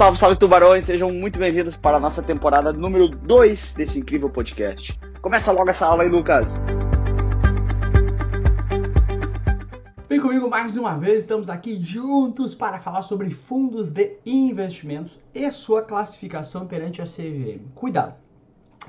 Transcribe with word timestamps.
Salve, 0.00 0.16
salve 0.16 0.36
tubarões, 0.38 0.86
sejam 0.86 1.12
muito 1.12 1.38
bem-vindos 1.38 1.76
para 1.76 1.98
a 1.98 2.00
nossa 2.00 2.22
temporada 2.22 2.72
número 2.72 3.06
2 3.06 3.74
desse 3.74 3.98
incrível 3.98 4.30
podcast. 4.30 4.98
Começa 5.20 5.52
logo 5.52 5.68
essa 5.68 5.84
aula 5.84 6.04
aí, 6.04 6.08
Lucas. 6.08 6.54
Vem 10.08 10.18
comigo 10.18 10.48
mais 10.48 10.78
uma 10.78 10.96
vez, 10.96 11.18
estamos 11.18 11.50
aqui 11.50 11.78
juntos 11.78 12.54
para 12.54 12.80
falar 12.80 13.02
sobre 13.02 13.28
fundos 13.28 13.90
de 13.90 14.16
investimentos 14.24 15.20
e 15.34 15.52
sua 15.52 15.82
classificação 15.82 16.66
perante 16.66 17.02
a 17.02 17.04
CVM. 17.04 17.68
Cuidado, 17.74 18.14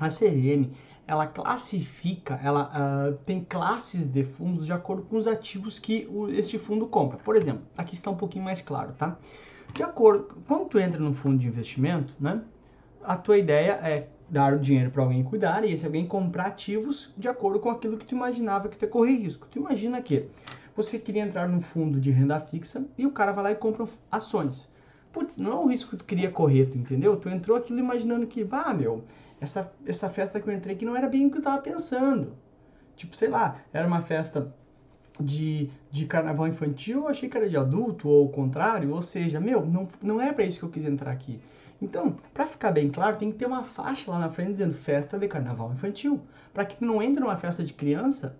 a 0.00 0.08
CVM 0.08 0.72
ela 1.06 1.26
classifica, 1.26 2.40
ela 2.42 2.70
uh, 2.70 3.18
tem 3.26 3.44
classes 3.44 4.06
de 4.06 4.24
fundos 4.24 4.64
de 4.64 4.72
acordo 4.72 5.02
com 5.02 5.18
os 5.18 5.26
ativos 5.26 5.78
que 5.78 6.08
o, 6.10 6.30
este 6.30 6.58
fundo 6.58 6.86
compra. 6.86 7.18
Por 7.18 7.36
exemplo, 7.36 7.64
aqui 7.76 7.94
está 7.94 8.10
um 8.10 8.16
pouquinho 8.16 8.46
mais 8.46 8.62
claro, 8.62 8.94
tá? 8.94 9.18
De 9.74 9.82
acordo, 9.82 10.42
quando 10.46 10.68
tu 10.68 10.78
entra 10.78 11.00
no 11.00 11.14
fundo 11.14 11.38
de 11.38 11.46
investimento, 11.46 12.14
né, 12.20 12.42
a 13.02 13.16
tua 13.16 13.38
ideia 13.38 13.72
é 13.82 14.08
dar 14.28 14.54
o 14.54 14.58
dinheiro 14.58 14.90
para 14.90 15.02
alguém 15.02 15.22
cuidar 15.22 15.64
e 15.64 15.72
esse 15.72 15.84
alguém 15.84 16.06
comprar 16.06 16.46
ativos 16.46 17.12
de 17.16 17.28
acordo 17.28 17.58
com 17.58 17.70
aquilo 17.70 17.96
que 17.96 18.04
tu 18.04 18.14
imaginava 18.14 18.68
que 18.68 18.76
tu 18.76 18.86
correr 18.86 19.16
risco. 19.16 19.48
Tu 19.50 19.58
imagina 19.58 20.00
que 20.00 20.28
você 20.76 20.98
queria 20.98 21.22
entrar 21.22 21.48
num 21.48 21.60
fundo 21.60 22.00
de 22.00 22.10
renda 22.10 22.40
fixa 22.40 22.84
e 22.96 23.06
o 23.06 23.12
cara 23.12 23.32
vai 23.32 23.44
lá 23.44 23.52
e 23.52 23.56
compra 23.56 23.86
ações. 24.10 24.70
Putz, 25.12 25.36
não 25.36 25.52
é 25.52 25.54
o 25.56 25.66
risco 25.66 25.90
que 25.90 25.96
tu 25.96 26.04
queria 26.04 26.30
correr, 26.30 26.66
tu 26.66 26.78
entendeu? 26.78 27.16
Tu 27.16 27.28
entrou 27.28 27.56
aquilo 27.56 27.78
imaginando 27.78 28.26
que, 28.26 28.46
ah, 28.50 28.72
meu, 28.72 29.04
essa, 29.40 29.70
essa 29.86 30.08
festa 30.08 30.40
que 30.40 30.48
eu 30.48 30.54
entrei 30.54 30.74
aqui 30.74 30.84
não 30.84 30.96
era 30.96 31.08
bem 31.08 31.26
o 31.26 31.30
que 31.30 31.38
eu 31.38 31.42
tava 31.42 31.60
pensando. 31.60 32.34
Tipo, 32.96 33.16
sei 33.16 33.28
lá, 33.28 33.60
era 33.72 33.86
uma 33.86 34.00
festa 34.00 34.54
de, 35.22 35.70
de 35.90 36.06
carnaval 36.06 36.48
infantil, 36.48 37.02
eu 37.02 37.08
achei 37.08 37.28
que 37.28 37.36
era 37.36 37.48
de 37.48 37.56
adulto, 37.56 38.08
ou 38.08 38.26
o 38.26 38.28
contrário, 38.28 38.92
ou 38.92 39.02
seja, 39.02 39.40
meu, 39.40 39.64
não, 39.64 39.88
não 40.02 40.20
é 40.20 40.32
para 40.32 40.44
isso 40.44 40.58
que 40.58 40.64
eu 40.64 40.70
quis 40.70 40.84
entrar 40.84 41.10
aqui. 41.10 41.40
Então, 41.80 42.16
para 42.32 42.46
ficar 42.46 42.70
bem 42.70 42.90
claro, 42.90 43.16
tem 43.16 43.32
que 43.32 43.38
ter 43.38 43.46
uma 43.46 43.64
faixa 43.64 44.10
lá 44.10 44.18
na 44.18 44.28
frente 44.28 44.52
dizendo 44.52 44.74
festa 44.74 45.18
de 45.18 45.26
carnaval 45.26 45.72
infantil, 45.72 46.20
para 46.52 46.64
que 46.64 46.84
não 46.84 47.02
entre 47.02 47.20
numa 47.20 47.36
festa 47.36 47.64
de 47.64 47.72
criança 47.72 48.36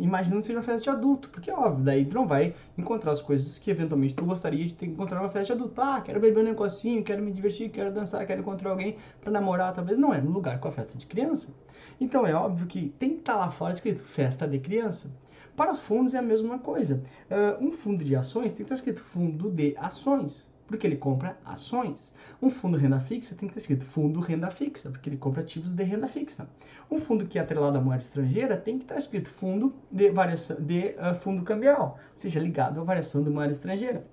imaginando 0.00 0.40
que 0.40 0.46
seja 0.46 0.58
uma 0.58 0.64
festa 0.64 0.82
de 0.82 0.90
adulto, 0.90 1.28
porque 1.28 1.50
óbvio, 1.50 1.84
daí 1.84 2.04
tu 2.04 2.14
não 2.14 2.26
vai 2.26 2.54
encontrar 2.76 3.12
as 3.12 3.22
coisas 3.22 3.58
que 3.58 3.70
eventualmente 3.70 4.14
tu 4.14 4.24
gostaria 4.24 4.66
de 4.66 4.74
ter 4.74 4.86
encontrar 4.86 5.18
numa 5.18 5.30
festa 5.30 5.54
de 5.54 5.60
adulto. 5.60 5.80
Ah, 5.80 6.00
quero 6.00 6.20
beber 6.20 6.40
um 6.40 6.44
negocinho, 6.44 7.02
quero 7.04 7.22
me 7.22 7.30
divertir, 7.30 7.70
quero 7.70 7.92
dançar, 7.92 8.26
quero 8.26 8.40
encontrar 8.40 8.70
alguém 8.70 8.96
para 9.20 9.32
namorar, 9.32 9.72
talvez 9.72 9.96
não 9.98 10.12
é 10.12 10.20
no 10.20 10.30
lugar 10.30 10.58
com 10.58 10.68
a 10.68 10.72
festa 10.72 10.98
de 10.98 11.06
criança. 11.06 11.54
Então 12.00 12.26
é 12.26 12.34
óbvio 12.34 12.66
que 12.66 12.88
tem 12.98 13.10
que 13.10 13.20
estar 13.20 13.34
tá 13.34 13.38
lá 13.38 13.50
fora 13.50 13.72
escrito 13.72 14.02
festa 14.02 14.46
de 14.46 14.58
criança. 14.58 15.08
Para 15.56 15.70
os 15.70 15.80
fundos 15.80 16.14
é 16.14 16.18
a 16.18 16.22
mesma 16.22 16.58
coisa. 16.58 17.02
Uh, 17.30 17.66
um 17.66 17.72
fundo 17.72 18.02
de 18.02 18.16
ações 18.16 18.52
tem 18.52 18.56
que 18.56 18.62
estar 18.62 18.74
escrito 18.76 19.02
fundo 19.02 19.50
de 19.50 19.76
ações, 19.76 20.50
porque 20.66 20.86
ele 20.86 20.96
compra 20.96 21.38
ações. 21.44 22.14
Um 22.40 22.48
fundo 22.48 22.78
renda 22.78 22.98
fixa 22.98 23.34
tem 23.34 23.46
que 23.46 23.52
estar 23.52 23.60
escrito 23.60 23.84
fundo 23.84 24.18
renda 24.18 24.50
fixa, 24.50 24.90
porque 24.90 25.10
ele 25.10 25.18
compra 25.18 25.42
ativos 25.42 25.74
de 25.74 25.82
renda 25.82 26.08
fixa. 26.08 26.48
Um 26.90 26.98
fundo 26.98 27.26
que 27.26 27.38
é 27.38 27.42
atrelado 27.42 27.76
à 27.76 27.80
moeda 27.82 28.02
estrangeira 28.02 28.56
tem 28.56 28.78
que 28.78 28.84
estar 28.84 28.96
escrito 28.96 29.28
fundo 29.28 29.74
de, 29.90 30.10
variação, 30.10 30.56
de 30.58 30.94
uh, 30.96 31.14
fundo 31.14 31.42
cambial, 31.42 31.98
seja 32.14 32.40
ligado 32.40 32.80
à 32.80 32.84
variação 32.84 33.22
da 33.22 33.30
moeda 33.30 33.52
estrangeira. 33.52 34.06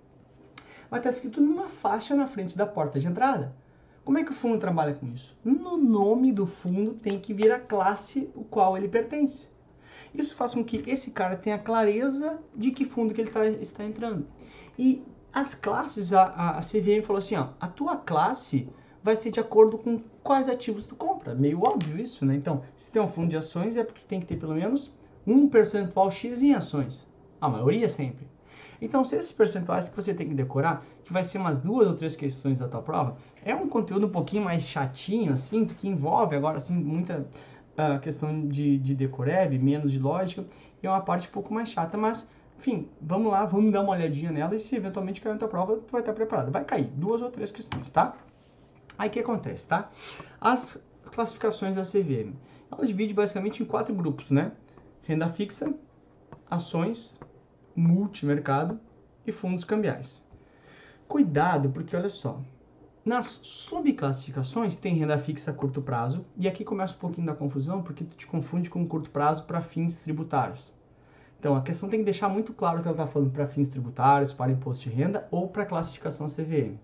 Vai 0.91 0.99
estar 0.99 1.09
escrito 1.09 1.39
numa 1.39 1.69
faixa 1.69 2.15
na 2.15 2.27
frente 2.27 2.57
da 2.57 2.67
porta 2.67 2.99
de 2.99 3.07
entrada. 3.07 3.55
Como 4.03 4.17
é 4.17 4.23
que 4.25 4.31
o 4.31 4.35
fundo 4.35 4.57
trabalha 4.57 4.93
com 4.93 5.07
isso? 5.07 5.37
No 5.45 5.77
nome 5.77 6.33
do 6.33 6.45
fundo 6.45 6.95
tem 6.95 7.17
que 7.17 7.33
vir 7.33 7.51
a 7.53 7.59
classe 7.59 8.29
o 8.35 8.43
qual 8.43 8.75
ele 8.75 8.89
pertence. 8.89 9.47
Isso 10.13 10.35
faz 10.35 10.53
com 10.53 10.63
que 10.63 10.83
esse 10.87 11.11
cara 11.11 11.35
tenha 11.35 11.57
clareza 11.57 12.39
de 12.55 12.71
que 12.71 12.85
fundo 12.85 13.13
que 13.13 13.21
ele 13.21 13.31
tá, 13.31 13.45
está 13.47 13.83
entrando. 13.83 14.25
E 14.77 15.03
as 15.31 15.53
classes, 15.53 16.13
a, 16.13 16.57
a, 16.57 16.61
CVM 16.61 17.03
falou 17.03 17.19
assim, 17.19 17.35
ó, 17.35 17.49
a 17.59 17.67
tua 17.67 17.97
classe 17.97 18.69
vai 19.03 19.15
ser 19.15 19.31
de 19.31 19.39
acordo 19.39 19.77
com 19.77 20.01
quais 20.23 20.49
ativos 20.49 20.85
tu 20.85 20.95
compra. 20.95 21.35
Meio 21.35 21.61
óbvio 21.61 21.99
isso, 21.99 22.25
né? 22.25 22.35
Então, 22.35 22.63
se 22.75 22.91
tem 22.91 23.01
um 23.01 23.07
fundo 23.07 23.29
de 23.29 23.37
ações, 23.37 23.75
é 23.75 23.83
porque 23.83 24.01
tem 24.07 24.19
que 24.19 24.25
ter 24.25 24.37
pelo 24.37 24.55
menos 24.55 24.91
um 25.25 25.47
percentual 25.47 26.09
X 26.09 26.41
em 26.41 26.53
ações. 26.53 27.07
A 27.39 27.47
maioria 27.47 27.87
sempre. 27.87 28.27
Então, 28.81 29.03
se 29.03 29.15
esses 29.15 29.31
percentuais 29.31 29.89
que 29.89 29.95
você 29.95 30.13
tem 30.13 30.27
que 30.27 30.33
decorar, 30.33 30.85
que 31.03 31.11
vai 31.11 31.23
ser 31.23 31.37
umas 31.37 31.59
duas 31.59 31.87
ou 31.87 31.95
três 31.95 32.15
questões 32.15 32.57
da 32.57 32.67
tua 32.67 32.81
prova, 32.81 33.17
é 33.43 33.53
um 33.53 33.67
conteúdo 33.67 34.07
um 34.07 34.11
pouquinho 34.11 34.43
mais 34.43 34.67
chatinho, 34.67 35.33
assim, 35.33 35.65
que 35.65 35.87
envolve 35.87 36.35
agora, 36.35 36.57
assim, 36.57 36.73
muita 36.73 37.27
a 37.79 37.99
questão 37.99 38.47
de, 38.47 38.77
de 38.77 38.95
decoreb, 38.95 39.57
menos 39.59 39.91
de 39.91 39.99
lógica, 39.99 40.45
e 40.81 40.87
é 40.87 40.89
uma 40.89 41.01
parte 41.01 41.27
um 41.27 41.31
pouco 41.31 41.53
mais 41.53 41.69
chata, 41.69 41.97
mas, 41.97 42.29
enfim, 42.57 42.89
vamos 43.01 43.31
lá, 43.31 43.45
vamos 43.45 43.71
dar 43.71 43.81
uma 43.81 43.91
olhadinha 43.91 44.31
nela 44.31 44.55
e 44.55 44.59
se 44.59 44.75
eventualmente 44.75 45.21
cair 45.21 45.33
na 45.33 45.39
tua 45.39 45.47
prova, 45.47 45.77
tu 45.77 45.91
vai 45.91 46.01
estar 46.01 46.13
preparado. 46.13 46.51
Vai 46.51 46.63
cair 46.63 46.85
duas 46.85 47.21
ou 47.21 47.31
três 47.31 47.51
questões, 47.51 47.89
tá? 47.91 48.15
Aí 48.97 49.09
o 49.09 49.11
que 49.11 49.19
acontece, 49.19 49.67
tá? 49.67 49.89
As 50.41 50.83
classificações 51.05 51.75
da 51.75 51.83
CVM, 51.83 52.33
ela 52.71 52.85
divide 52.85 53.13
basicamente 53.13 53.63
em 53.63 53.65
quatro 53.65 53.93
grupos, 53.93 54.29
né? 54.29 54.51
Renda 55.03 55.29
fixa, 55.29 55.73
ações, 56.49 57.19
multimercado 57.75 58.79
e 59.25 59.31
fundos 59.31 59.63
cambiais. 59.63 60.25
Cuidado, 61.07 61.69
porque 61.69 61.95
olha 61.95 62.09
só, 62.09 62.41
nas 63.05 63.39
subclassificações 63.43 64.77
tem 64.77 64.93
renda 64.93 65.17
fixa 65.17 65.51
a 65.51 65.53
curto 65.53 65.81
prazo, 65.81 66.25
e 66.37 66.47
aqui 66.47 66.63
começa 66.63 66.95
um 66.95 66.99
pouquinho 66.99 67.27
da 67.27 67.33
confusão, 67.33 67.81
porque 67.81 68.03
tu 68.03 68.15
te 68.15 68.27
confunde 68.27 68.69
com 68.69 68.85
curto 68.85 69.09
prazo 69.09 69.43
para 69.43 69.61
fins 69.61 69.99
tributários. 69.99 70.73
Então 71.39 71.55
a 71.55 71.61
questão 71.61 71.87
tem 71.87 71.99
que 71.99 72.05
deixar 72.05 72.27
muito 72.27 72.53
claro 72.53 72.81
se 72.81 72.87
ela 72.87 72.95
está 72.95 73.07
falando 73.07 73.31
para 73.31 73.47
fins 73.47 73.69
tributários, 73.69 74.33
para 74.33 74.51
imposto 74.51 74.89
de 74.89 74.95
renda 74.95 75.27
ou 75.31 75.47
para 75.47 75.65
classificação 75.65 76.27
CVM. 76.27 76.75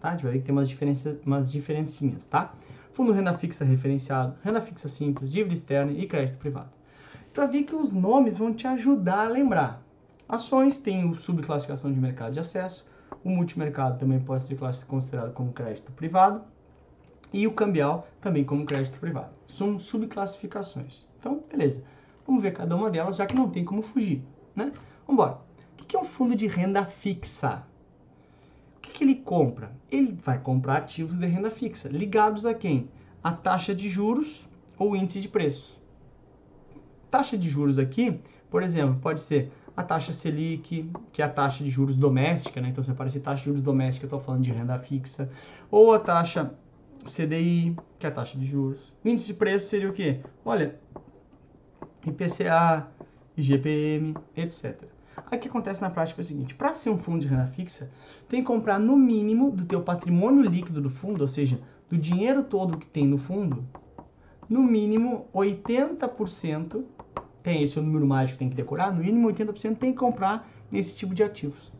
Tá? 0.00 0.08
A 0.08 0.10
gente 0.12 0.24
vai 0.24 0.32
ver 0.32 0.38
que 0.40 0.46
tem 0.46 0.52
umas, 0.52 0.68
diferenças, 0.68 1.18
umas 1.24 1.50
diferencinhas, 1.50 2.24
tá? 2.24 2.52
Fundo 2.92 3.12
renda 3.12 3.32
fixa 3.38 3.64
referenciado, 3.64 4.34
renda 4.42 4.60
fixa 4.60 4.88
simples, 4.88 5.30
dívida 5.30 5.54
externa 5.54 5.92
e 5.92 6.06
crédito 6.06 6.38
privado. 6.38 6.70
Então 7.30 7.48
ver 7.48 7.62
que 7.62 7.74
os 7.74 7.92
nomes 7.92 8.36
vão 8.36 8.52
te 8.52 8.66
ajudar 8.66 9.26
a 9.26 9.28
lembrar. 9.28 9.80
Ações 10.28 10.80
tem 10.80 11.14
subclassificação 11.14 11.92
de 11.92 12.00
mercado 12.00 12.32
de 12.32 12.40
acesso, 12.40 12.84
o 13.22 13.30
multimercado 13.30 13.98
também 13.98 14.20
pode 14.20 14.42
ser 14.42 14.56
considerado 14.86 15.32
como 15.32 15.52
crédito 15.52 15.92
privado 15.92 16.42
e 17.32 17.46
o 17.46 17.52
cambial 17.52 18.06
também 18.20 18.44
como 18.44 18.66
crédito 18.66 18.98
privado. 18.98 19.30
São 19.46 19.78
subclassificações. 19.78 21.08
Então, 21.18 21.40
beleza. 21.50 21.84
Vamos 22.26 22.42
ver 22.42 22.52
cada 22.52 22.76
uma 22.76 22.90
delas, 22.90 23.16
já 23.16 23.26
que 23.26 23.34
não 23.34 23.48
tem 23.48 23.64
como 23.64 23.82
fugir, 23.82 24.22
né? 24.54 24.72
Vamos 25.06 25.14
embora. 25.14 25.38
O 25.80 25.84
que 25.84 25.96
é 25.96 26.00
um 26.00 26.04
fundo 26.04 26.36
de 26.36 26.46
renda 26.46 26.84
fixa? 26.84 27.64
O 28.76 28.80
que, 28.80 29.04
ele 29.04 29.16
compra? 29.16 29.72
Ele 29.90 30.12
vai 30.12 30.38
comprar 30.38 30.76
ativos 30.76 31.18
de 31.18 31.26
renda 31.26 31.50
fixa, 31.50 31.88
ligados 31.88 32.44
a 32.46 32.54
quem? 32.54 32.88
A 33.22 33.32
taxa 33.32 33.74
de 33.74 33.88
juros 33.88 34.46
ou 34.78 34.94
índice 34.94 35.20
de 35.20 35.28
preços. 35.28 35.82
Taxa 37.10 37.36
de 37.36 37.48
juros 37.48 37.78
aqui, 37.78 38.20
por 38.50 38.62
exemplo, 38.62 38.98
pode 39.00 39.20
ser 39.20 39.50
a 39.76 39.82
taxa 39.82 40.12
Selic, 40.12 40.90
que 41.12 41.22
é 41.22 41.24
a 41.24 41.28
taxa 41.28 41.64
de 41.64 41.70
juros 41.70 41.96
doméstica, 41.96 42.60
né? 42.60 42.68
Então, 42.68 42.84
se 42.84 42.90
aparecer 42.90 43.20
taxa 43.20 43.38
de 43.38 43.44
juros 43.44 43.62
doméstica, 43.62 44.04
eu 44.04 44.08
estou 44.08 44.20
falando 44.20 44.42
de 44.42 44.50
renda 44.50 44.78
fixa. 44.78 45.30
Ou 45.70 45.92
a 45.92 45.98
taxa 45.98 46.54
CDI, 47.04 47.76
que 47.98 48.06
é 48.06 48.08
a 48.08 48.12
taxa 48.12 48.38
de 48.38 48.46
juros. 48.46 48.92
O 49.04 49.08
índice 49.08 49.28
de 49.28 49.34
preço 49.34 49.68
seria 49.68 49.88
o 49.88 49.92
quê? 49.92 50.20
Olha, 50.44 50.78
IPCA, 52.06 52.88
IGPM, 53.36 54.14
etc. 54.36 54.82
Aí 55.30 55.38
o 55.38 55.40
que 55.40 55.48
acontece 55.48 55.80
na 55.80 55.90
prática 55.90 56.20
é 56.20 56.22
o 56.22 56.24
seguinte, 56.24 56.54
para 56.54 56.74
ser 56.74 56.90
um 56.90 56.98
fundo 56.98 57.20
de 57.20 57.28
renda 57.28 57.46
fixa, 57.46 57.90
tem 58.28 58.40
que 58.40 58.46
comprar 58.46 58.78
no 58.78 58.96
mínimo 58.96 59.50
do 59.50 59.64
teu 59.64 59.82
patrimônio 59.82 60.42
líquido 60.42 60.80
do 60.80 60.90
fundo, 60.90 61.22
ou 61.22 61.28
seja, 61.28 61.60
do 61.88 61.96
dinheiro 61.96 62.42
todo 62.42 62.78
que 62.78 62.86
tem 62.86 63.06
no 63.06 63.18
fundo, 63.18 63.66
no 64.48 64.62
mínimo 64.62 65.26
80% 65.34 66.84
tem 67.42 67.62
esse 67.62 67.78
número 67.80 68.06
mágico 68.06 68.34
que 68.34 68.38
tem 68.38 68.50
que 68.50 68.56
decorar, 68.56 68.92
no 68.92 69.02
mínimo 69.02 69.28
80% 69.28 69.76
tem 69.76 69.92
que 69.92 69.98
comprar 69.98 70.48
nesse 70.70 70.94
tipo 70.94 71.14
de 71.14 71.22
ativos. 71.22 71.72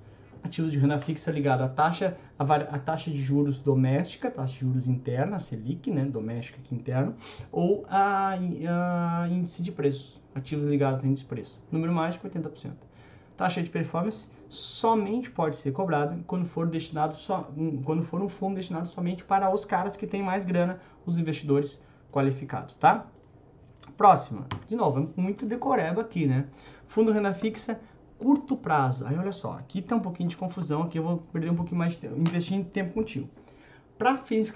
Ativos 0.43 0.73
de 0.73 0.79
renda 0.79 0.99
fixa 0.99 1.31
ligado 1.31 1.63
à 1.63 1.69
taxa, 1.69 2.17
à, 2.37 2.79
taxa 2.79 3.11
de 3.11 3.23
juros 3.23 3.61
doméstica, 3.61 4.29
taxa 4.31 4.55
de 4.55 4.61
juros 4.61 4.89
interna, 4.89 5.39
Selic, 5.39 5.89
né, 5.89 6.05
doméstica 6.05 6.59
aqui 6.59 6.75
interno, 6.75 7.15
ou 7.53 7.85
a, 7.89 8.31
a 8.33 9.29
índice 9.29 9.63
de 9.63 9.71
preços, 9.71 10.21
ativos 10.35 10.67
ligados 10.67 11.05
a 11.05 11.07
índice 11.07 11.23
de 11.23 11.29
preço. 11.29 11.63
Número 11.71 11.93
mágico 11.93 12.29
80%. 12.29 12.73
Taxa 13.37 13.63
de 13.63 13.71
performance 13.71 14.31
somente 14.49 15.31
pode 15.31 15.57
ser 15.57 15.73
cobrada 15.73 16.19
quando 16.27 16.45
for 16.45 16.67
destinado 16.67 17.17
só, 17.17 17.51
quando 17.85 18.03
for 18.03 18.21
um 18.21 18.29
fundo 18.29 18.57
destinado 18.57 18.89
somente 18.89 19.25
para 19.25 19.53
os 19.53 19.65
caras 19.65 19.97
que 19.97 20.07
têm 20.07 20.23
mais 20.23 20.45
grana, 20.45 20.81
os 21.07 21.19
investidores 21.19 21.81
qualificados, 22.13 22.77
tá? 22.77 23.07
Próxima. 24.03 24.49
De 24.67 24.75
novo, 24.75 25.13
é 25.17 25.21
muito 25.21 25.47
decoreba 25.47 26.01
aqui, 26.01 26.27
né? 26.27 26.47
Fundo 26.89 27.13
renda 27.13 27.33
fixa, 27.33 27.81
curto 28.19 28.57
prazo. 28.57 29.07
Aí 29.07 29.17
olha 29.17 29.31
só, 29.31 29.53
aqui 29.53 29.81
tem 29.81 29.97
um 29.97 30.01
pouquinho 30.01 30.29
de 30.29 30.37
confusão, 30.37 30.83
aqui 30.83 30.99
eu 30.99 31.05
vou 31.05 31.19
perder 31.19 31.53
um 31.53 31.55
pouquinho 31.55 31.79
mais 31.79 31.93
de 31.93 32.01
tempo, 32.01 32.19
investir 32.19 32.57
em 32.57 32.65
tempo 32.65 32.95
contigo. 32.95 33.31
Para 33.97 34.17
fins, 34.17 34.53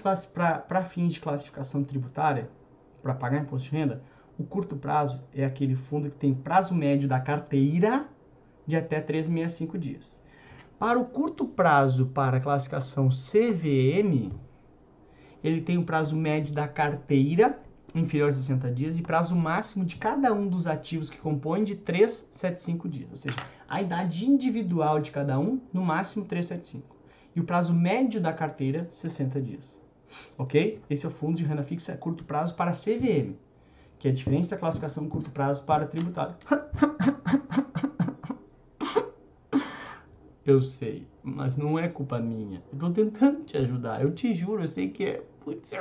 fins 0.89 1.13
de 1.13 1.21
classificação 1.21 1.81
tributária, 1.81 2.49
para 3.01 3.13
pagar 3.13 3.39
imposto 3.39 3.69
de 3.69 3.77
renda, 3.77 4.03
o 4.37 4.43
curto 4.43 4.75
prazo 4.75 5.23
é 5.33 5.45
aquele 5.45 5.75
fundo 5.75 6.09
que 6.11 6.17
tem 6.17 6.33
prazo 6.33 6.75
médio 6.75 7.07
da 7.07 7.21
carteira 7.21 8.05
de 8.65 8.75
até 8.75 8.99
365 8.99 9.77
dias. 9.77 10.19
Para 10.77 10.99
o 10.99 11.05
curto 11.05 11.47
prazo 11.47 12.07
para 12.07 12.35
a 12.35 12.41
classificação 12.41 13.07
CVM, 13.07 14.29
ele 15.41 15.61
tem 15.61 15.77
o 15.77 15.85
prazo 15.85 16.17
médio 16.17 16.53
da 16.53 16.67
carteira 16.67 17.65
inferior 17.95 18.29
a 18.29 18.31
60 18.31 18.71
dias 18.71 18.99
e 18.99 19.01
prazo 19.01 19.35
máximo 19.35 19.85
de 19.85 19.95
cada 19.95 20.33
um 20.33 20.47
dos 20.47 20.67
ativos 20.67 21.09
que 21.09 21.17
compõem 21.17 21.63
de 21.63 21.75
375 21.75 22.89
dias. 22.89 23.09
Ou 23.09 23.15
seja, 23.15 23.35
a 23.67 23.81
idade 23.81 24.25
individual 24.27 24.99
de 24.99 25.11
cada 25.11 25.39
um, 25.39 25.59
no 25.73 25.81
máximo 25.81 26.25
375. 26.25 26.95
E 27.35 27.39
o 27.39 27.43
prazo 27.43 27.73
médio 27.73 28.19
da 28.19 28.33
carteira, 28.33 28.87
60 28.91 29.41
dias. 29.41 29.79
Ok? 30.37 30.81
Esse 30.89 31.05
é 31.05 31.09
o 31.09 31.11
fundo 31.11 31.37
de 31.37 31.43
renda 31.43 31.63
fixa 31.63 31.93
a 31.93 31.97
curto 31.97 32.23
prazo 32.23 32.55
para 32.55 32.71
CVM, 32.71 33.35
que 33.99 34.07
é 34.07 34.11
diferente 34.11 34.49
da 34.49 34.57
classificação 34.57 35.07
curto 35.09 35.29
prazo 35.29 35.63
para 35.63 35.85
tributário. 35.85 36.35
Eu 40.45 40.61
sei, 40.61 41.05
mas 41.21 41.57
não 41.57 41.77
é 41.77 41.89
culpa 41.89 42.21
minha. 42.21 42.63
Eu 42.71 42.79
tô 42.79 42.89
tentando 42.89 43.43
te 43.43 43.57
ajudar. 43.57 44.01
Eu 44.01 44.13
te 44.13 44.33
juro, 44.33 44.61
eu 44.61 44.67
sei 44.69 44.87
que 44.89 45.03
é. 45.03 45.21
Putz, 45.41 45.73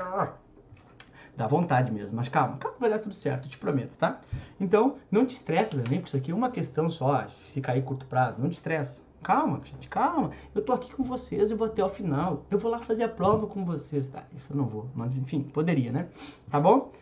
Dá 1.36 1.46
vontade 1.46 1.92
mesmo, 1.92 2.16
mas 2.16 2.28
calma, 2.28 2.56
calma, 2.56 2.78
vai 2.80 2.88
dar 2.88 2.98
tudo 2.98 3.14
certo, 3.14 3.48
te 3.48 3.58
prometo, 3.58 3.94
tá? 3.96 4.20
Então, 4.58 4.96
não 5.10 5.26
te 5.26 5.34
estressa 5.34 5.70
também, 5.72 6.00
porque 6.00 6.08
isso 6.08 6.16
aqui 6.16 6.30
é 6.30 6.34
uma 6.34 6.50
questão 6.50 6.88
só, 6.88 7.28
se 7.28 7.60
cair 7.60 7.82
curto 7.84 8.06
prazo, 8.06 8.40
não 8.40 8.48
te 8.48 8.54
estressa. 8.54 9.02
Calma, 9.22 9.60
gente, 9.64 9.88
calma. 9.88 10.30
Eu 10.54 10.62
tô 10.62 10.72
aqui 10.72 10.92
com 10.94 11.02
vocês, 11.02 11.50
eu 11.50 11.56
vou 11.56 11.66
até 11.66 11.84
o 11.84 11.88
final. 11.88 12.44
Eu 12.50 12.58
vou 12.58 12.70
lá 12.70 12.78
fazer 12.78 13.02
a 13.02 13.08
prova 13.08 13.46
com 13.46 13.64
vocês. 13.64 14.08
Tá, 14.08 14.22
isso 14.32 14.52
eu 14.52 14.56
não 14.56 14.66
vou, 14.66 14.88
mas 14.94 15.18
enfim, 15.18 15.42
poderia, 15.42 15.90
né? 15.90 16.08
Tá 16.48 16.60
bom? 16.60 16.92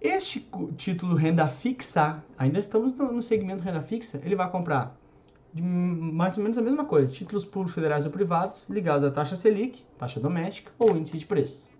Este 0.00 0.46
título 0.76 1.14
renda 1.14 1.46
fixa, 1.48 2.22
ainda 2.36 2.58
estamos 2.58 2.92
no 2.92 3.22
segmento 3.22 3.62
renda 3.62 3.80
fixa, 3.80 4.20
ele 4.24 4.36
vai 4.36 4.50
comprar 4.50 4.94
mais 5.62 6.36
ou 6.36 6.42
menos 6.42 6.58
a 6.58 6.62
mesma 6.62 6.84
coisa, 6.84 7.10
títulos 7.10 7.44
públicos 7.44 7.74
federais 7.74 8.04
ou 8.04 8.10
privados 8.10 8.68
ligados 8.68 9.06
à 9.08 9.10
taxa 9.10 9.36
Selic, 9.36 9.84
taxa 9.96 10.20
doméstica 10.20 10.72
ou 10.78 10.96
índice 10.96 11.16
de 11.16 11.24
preço, 11.24 11.70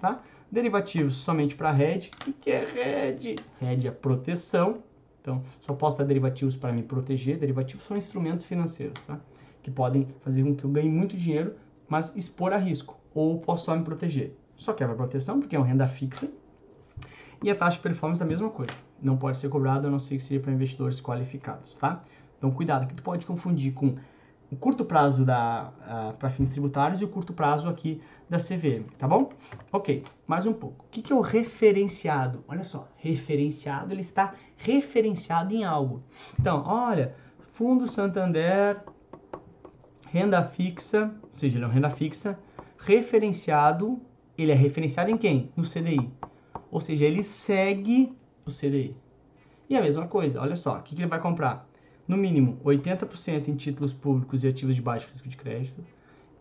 tá? 0.00 0.22
Derivativos 0.50 1.16
somente 1.16 1.56
para 1.56 1.70
RED. 1.72 2.10
O 2.26 2.32
que 2.32 2.50
é 2.50 2.64
RED? 2.64 3.36
RED 3.60 3.88
é 3.88 3.90
proteção. 3.90 4.82
Então, 5.20 5.42
só 5.60 5.74
posso 5.74 5.98
dar 5.98 6.04
derivativos 6.04 6.54
para 6.54 6.72
me 6.72 6.82
proteger. 6.82 7.36
Derivativos 7.36 7.84
são 7.84 7.96
instrumentos 7.96 8.46
financeiros, 8.46 9.00
tá? 9.02 9.18
Que 9.62 9.70
podem 9.70 10.06
fazer 10.20 10.44
com 10.44 10.54
que 10.54 10.64
eu 10.64 10.70
ganhe 10.70 10.88
muito 10.88 11.16
dinheiro, 11.16 11.56
mas 11.88 12.14
expor 12.14 12.52
a 12.52 12.56
risco. 12.56 12.96
Ou 13.12 13.40
posso 13.40 13.64
só 13.64 13.76
me 13.76 13.82
proteger. 13.82 14.36
Só 14.56 14.72
quebra 14.72 14.94
proteção, 14.94 15.40
porque 15.40 15.56
é 15.56 15.58
uma 15.58 15.66
renda 15.66 15.88
fixa. 15.88 16.30
E 17.42 17.50
a 17.50 17.54
taxa 17.56 17.76
de 17.76 17.82
performance 17.82 18.22
é 18.22 18.24
a 18.24 18.28
mesma 18.28 18.48
coisa. 18.48 18.72
Não 19.02 19.16
pode 19.16 19.38
ser 19.38 19.48
cobrada, 19.48 19.88
a 19.88 19.90
não 19.90 19.98
ser 19.98 20.16
que 20.16 20.22
seja 20.22 20.40
para 20.40 20.52
investidores 20.52 21.00
qualificados, 21.00 21.76
tá? 21.76 22.02
Então, 22.38 22.50
cuidado, 22.50 22.86
que 22.86 22.94
tu 22.94 23.02
pode 23.02 23.26
confundir 23.26 23.72
com 23.72 23.96
o 24.50 24.56
curto 24.56 24.84
prazo 24.84 25.24
da 25.24 25.72
uh, 25.80 26.16
para 26.16 26.30
fins 26.30 26.48
tributários 26.48 27.00
e 27.00 27.04
o 27.04 27.08
curto 27.08 27.32
prazo 27.32 27.68
aqui 27.68 28.00
da 28.28 28.38
CVM, 28.38 28.84
tá 28.98 29.06
bom? 29.06 29.30
Ok, 29.70 30.02
mais 30.26 30.46
um 30.46 30.52
pouco. 30.52 30.84
O 30.84 30.88
que, 30.90 31.02
que 31.02 31.12
é 31.12 31.16
o 31.16 31.20
referenciado? 31.20 32.44
Olha 32.48 32.64
só, 32.64 32.88
referenciado, 32.96 33.92
ele 33.92 34.00
está 34.00 34.34
referenciado 34.56 35.54
em 35.54 35.64
algo. 35.64 36.02
Então, 36.38 36.64
olha, 36.66 37.14
Fundo 37.52 37.86
Santander, 37.86 38.82
renda 40.10 40.42
fixa, 40.42 41.14
ou 41.22 41.38
seja, 41.38 41.56
ele 41.56 41.64
é 41.64 41.66
uma 41.68 41.74
renda 41.74 41.90
fixa, 41.90 42.38
referenciado, 42.78 44.00
ele 44.36 44.52
é 44.52 44.54
referenciado 44.54 45.10
em 45.10 45.16
quem? 45.16 45.50
No 45.56 45.62
CDI. 45.62 46.10
Ou 46.70 46.80
seja, 46.80 47.04
ele 47.04 47.22
segue 47.22 48.16
o 48.44 48.50
CDI. 48.50 48.96
E 49.68 49.76
a 49.76 49.82
mesma 49.82 50.06
coisa, 50.06 50.40
olha 50.40 50.56
só, 50.56 50.78
o 50.78 50.82
que, 50.82 50.94
que 50.94 51.02
ele 51.02 51.08
vai 51.08 51.20
comprar? 51.20 51.66
no 52.06 52.16
mínimo 52.16 52.58
80% 52.64 53.48
em 53.48 53.56
títulos 53.56 53.92
públicos 53.92 54.44
e 54.44 54.48
ativos 54.48 54.76
de 54.76 54.82
baixo 54.82 55.08
risco 55.08 55.28
de 55.28 55.36
crédito. 55.36 55.82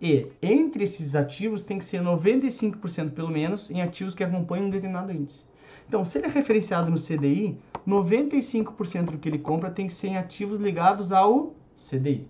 E 0.02 0.28
entre 0.42 0.84
esses 0.84 1.16
ativos 1.16 1.64
tem 1.64 1.78
que 1.78 1.86
ser 1.86 2.02
95% 2.02 3.12
pelo 3.12 3.30
menos 3.30 3.72
em 3.72 3.82
ativos 3.82 4.14
que 4.14 4.24
acompanham 4.24 4.68
um 4.68 4.70
determinado 4.70 5.12
índice. 5.12 5.44
Então, 5.88 6.04
se 6.04 6.18
ele 6.18 6.28
é 6.28 6.30
referenciado 6.30 6.90
no 6.90 6.98
CDI, 6.98 7.58
95% 7.88 9.12
do 9.12 9.18
que 9.18 9.30
ele 9.30 9.38
compra 9.40 9.70
tem 9.70 9.88
que 9.88 9.94
ser 9.94 10.08
em 10.08 10.18
ativos 10.18 10.60
ligados 10.60 11.12
ao 11.12 11.56
CDI. 11.76 12.28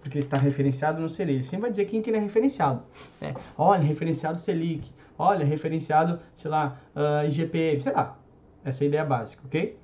Porque 0.00 0.18
ele 0.18 0.24
está 0.24 0.38
referenciado 0.38 1.00
no 1.00 1.08
CDI. 1.08 1.32
Ele 1.32 1.42
sempre 1.42 1.62
vai 1.62 1.70
dizer 1.70 1.86
quem 1.86 2.00
que 2.00 2.08
ele 2.08 2.18
é 2.18 2.20
referenciado. 2.20 2.82
É, 3.20 3.34
olha, 3.56 3.82
referenciado 3.82 4.38
Selic. 4.38 4.90
Olha, 5.18 5.44
referenciado, 5.44 6.20
sei 6.36 6.50
lá, 6.50 6.80
uh, 6.94 7.26
IGPM, 7.26 7.80
sei 7.80 7.92
lá. 7.92 8.16
Essa 8.64 8.84
é 8.84 8.86
a 8.86 8.88
ideia 8.88 9.04
básica, 9.04 9.42
ok? 9.44 9.76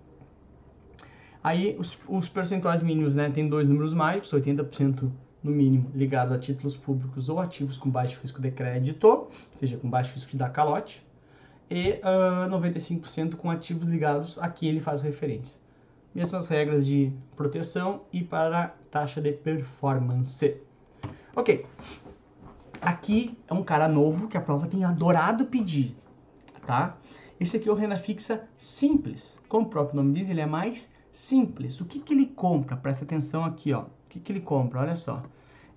Aí 1.43 1.77
os, 1.79 1.99
os 2.09 2.29
percentuais 2.29 2.81
mínimos, 2.81 3.17
né, 3.17 3.29
tem 3.29 3.49
dois 3.49 3.69
números 3.69 3.93
mágicos, 3.93 4.33
80% 4.33 5.11
no 5.45 5.51
mínimo 5.51 5.91
ligados 5.95 6.33
a 6.33 6.39
títulos 6.39 6.75
públicos 6.75 7.29
ou 7.29 7.39
ativos 7.39 7.77
com 7.77 7.91
baixo 7.91 8.19
risco 8.23 8.41
de 8.41 8.51
crédito, 8.51 9.07
ou 9.07 9.31
seja, 9.53 9.77
com 9.77 9.89
baixo 9.91 10.15
risco 10.15 10.31
de 10.33 10.39
dar 10.39 10.49
calote, 10.49 11.07
e 11.71 11.93
uh, 11.93 12.45
ah, 12.45 12.49
95% 12.51 13.37
com 13.37 13.51
ativos 13.51 13.87
ligados 13.87 14.39
a 14.39 14.49
quem 14.49 14.71
ele 14.71 14.81
faz 14.81 15.03
referência. 15.03 15.61
Mesmas 16.15 16.49
regras 16.49 16.87
de 16.87 17.13
proteção 17.37 18.03
e 18.13 18.23
para 18.23 18.75
taxa 18.91 19.21
de 19.21 19.33
performance. 19.33 20.57
Ok. 21.37 21.67
Aqui 22.81 23.37
é 23.49 23.53
um 23.55 23.63
cara 23.63 23.89
novo 23.89 24.29
que 24.29 24.37
a 24.37 24.41
prova 24.41 24.67
tem 24.67 24.85
adorado 24.85 25.47
pedir, 25.47 25.97
tá? 26.67 26.97
Esse 27.41 27.57
aqui 27.57 27.69
é 27.69 27.73
o 27.73 27.75
renda 27.75 27.99
fixa 27.99 28.47
simples. 28.57 29.39
Como 29.49 29.67
o 29.67 29.71
próprio 29.71 29.97
nome 29.97 30.15
diz, 30.15 30.29
ele 30.29 30.41
é 30.41 30.47
mais 30.47 30.93
simples. 31.11 31.81
O 31.81 31.85
que, 31.85 31.99
que 31.99 32.13
ele 32.13 32.27
compra? 32.27 32.77
Presta 32.77 33.05
atenção 33.05 33.45
aqui, 33.45 33.73
ó. 33.73 33.83
O 33.83 33.87
que, 34.09 34.21
que 34.21 34.31
ele 34.31 34.41
compra? 34.41 34.81
Olha 34.81 34.95
só. 34.95 35.23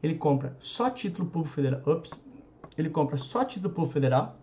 Ele 0.02 0.16
compra 0.16 0.56
só 0.60 0.90
título 0.90 1.28
público 1.28 1.54
federal. 1.54 1.82
Ups. 1.86 2.12
Ele 2.78 2.90
compra 2.90 3.18
só 3.18 3.44
título 3.44 3.74
público 3.74 3.94
federal. 3.94 4.38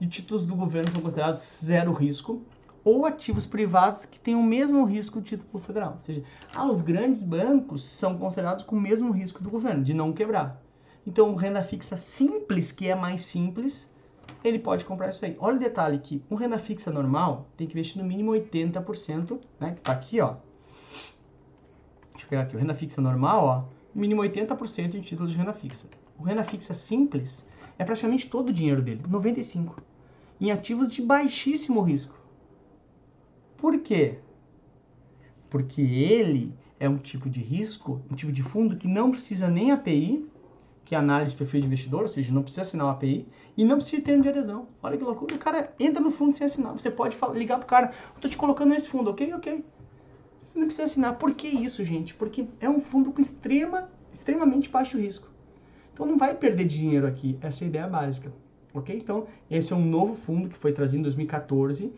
E 0.00 0.06
títulos 0.06 0.44
do 0.44 0.54
governo 0.54 0.90
são 0.90 1.00
considerados 1.00 1.58
zero 1.62 1.92
risco. 1.92 2.42
Ou 2.84 3.06
ativos 3.06 3.46
privados 3.46 4.04
que 4.04 4.18
têm 4.18 4.34
o 4.34 4.42
mesmo 4.42 4.84
risco 4.84 5.20
do 5.20 5.24
título 5.24 5.48
público 5.48 5.66
federal. 5.66 5.92
Ou 5.94 6.00
seja, 6.00 6.24
ah, 6.54 6.66
os 6.66 6.82
grandes 6.82 7.22
bancos 7.22 7.84
são 7.84 8.18
considerados 8.18 8.64
com 8.64 8.76
o 8.76 8.80
mesmo 8.80 9.12
risco 9.12 9.42
do 9.42 9.50
governo, 9.50 9.84
de 9.84 9.94
não 9.94 10.12
quebrar. 10.12 10.60
Então, 11.06 11.34
renda 11.34 11.62
fixa 11.62 11.96
simples, 11.96 12.72
que 12.72 12.88
é 12.88 12.94
mais 12.94 13.22
simples, 13.22 13.90
ele 14.44 14.58
pode 14.58 14.84
comprar 14.84 15.10
isso 15.10 15.24
aí. 15.24 15.36
Olha 15.38 15.56
o 15.56 15.60
detalhe 15.60 15.98
que 15.98 16.22
um 16.30 16.34
renda 16.34 16.58
fixa 16.58 16.90
normal 16.90 17.48
tem 17.56 17.66
que 17.66 17.74
investir 17.74 18.02
no 18.02 18.08
mínimo 18.08 18.32
80%, 18.32 19.38
né? 19.60 19.72
Que 19.72 19.80
tá 19.80 19.92
aqui, 19.92 20.20
ó. 20.20 20.36
Deixa 22.12 22.26
eu 22.26 22.28
pegar 22.28 22.42
aqui. 22.42 22.56
O 22.56 22.58
renda 22.58 22.74
fixa 22.74 23.00
normal, 23.00 23.44
ó, 23.44 23.64
mínimo 23.94 24.22
80% 24.22 24.94
em 24.94 25.00
títulos 25.00 25.32
de 25.32 25.38
renda 25.38 25.52
fixa. 25.52 25.88
O 26.18 26.22
renda 26.22 26.44
fixa 26.44 26.74
simples 26.74 27.48
é 27.78 27.84
praticamente 27.84 28.28
todo 28.28 28.48
o 28.48 28.52
dinheiro 28.52 28.82
dele, 28.82 29.02
95, 29.08 29.82
em 30.40 30.50
ativos 30.50 30.88
de 30.88 31.02
baixíssimo 31.02 31.80
risco. 31.80 32.20
Por 33.56 33.78
quê? 33.78 34.18
Porque 35.48 35.80
ele 35.80 36.54
é 36.80 36.88
um 36.88 36.96
tipo 36.96 37.30
de 37.30 37.40
risco, 37.40 38.02
um 38.10 38.14
tipo 38.14 38.32
de 38.32 38.42
fundo 38.42 38.76
que 38.76 38.88
não 38.88 39.10
precisa 39.10 39.48
nem 39.48 39.70
API, 39.70 40.28
que 40.84 40.94
é 40.94 40.98
análise 40.98 41.32
de 41.32 41.38
perfil 41.38 41.60
de 41.60 41.66
investidor, 41.66 42.02
ou 42.02 42.08
seja, 42.08 42.32
não 42.32 42.42
precisa 42.42 42.62
assinar 42.62 42.86
o 42.86 42.90
API 42.90 43.26
e 43.56 43.64
não 43.64 43.76
precisa 43.76 43.98
de 43.98 44.02
termo 44.02 44.22
de 44.22 44.28
adesão. 44.28 44.66
Olha 44.82 44.98
que 44.98 45.04
loucura. 45.04 45.34
O 45.34 45.38
cara 45.38 45.72
entra 45.78 46.02
no 46.02 46.10
fundo 46.10 46.34
sem 46.34 46.46
assinar. 46.46 46.72
Você 46.72 46.90
pode 46.90 47.16
ligar 47.34 47.58
pro 47.58 47.66
cara, 47.66 47.92
estou 48.14 48.30
te 48.30 48.36
colocando 48.36 48.70
nesse 48.70 48.88
fundo, 48.88 49.10
ok? 49.10 49.32
Ok. 49.34 49.64
Você 50.42 50.58
não 50.58 50.66
precisa 50.66 50.86
assinar. 50.86 51.18
Por 51.18 51.34
que 51.34 51.46
isso, 51.46 51.84
gente? 51.84 52.14
Porque 52.14 52.46
é 52.60 52.68
um 52.68 52.80
fundo 52.80 53.12
com 53.12 53.20
extrema, 53.20 53.88
extremamente 54.12 54.68
baixo 54.68 54.98
risco. 54.98 55.30
Então 55.92 56.06
não 56.06 56.18
vai 56.18 56.34
perder 56.34 56.64
dinheiro 56.66 57.06
aqui. 57.06 57.38
Essa 57.40 57.64
é 57.64 57.66
a 57.66 57.68
ideia 57.68 57.86
básica. 57.86 58.32
Ok? 58.74 58.96
Então, 58.96 59.26
esse 59.50 59.72
é 59.72 59.76
um 59.76 59.84
novo 59.84 60.14
fundo 60.14 60.48
que 60.48 60.56
foi 60.56 60.72
trazido 60.72 61.00
em 61.00 61.02
2014 61.02 61.92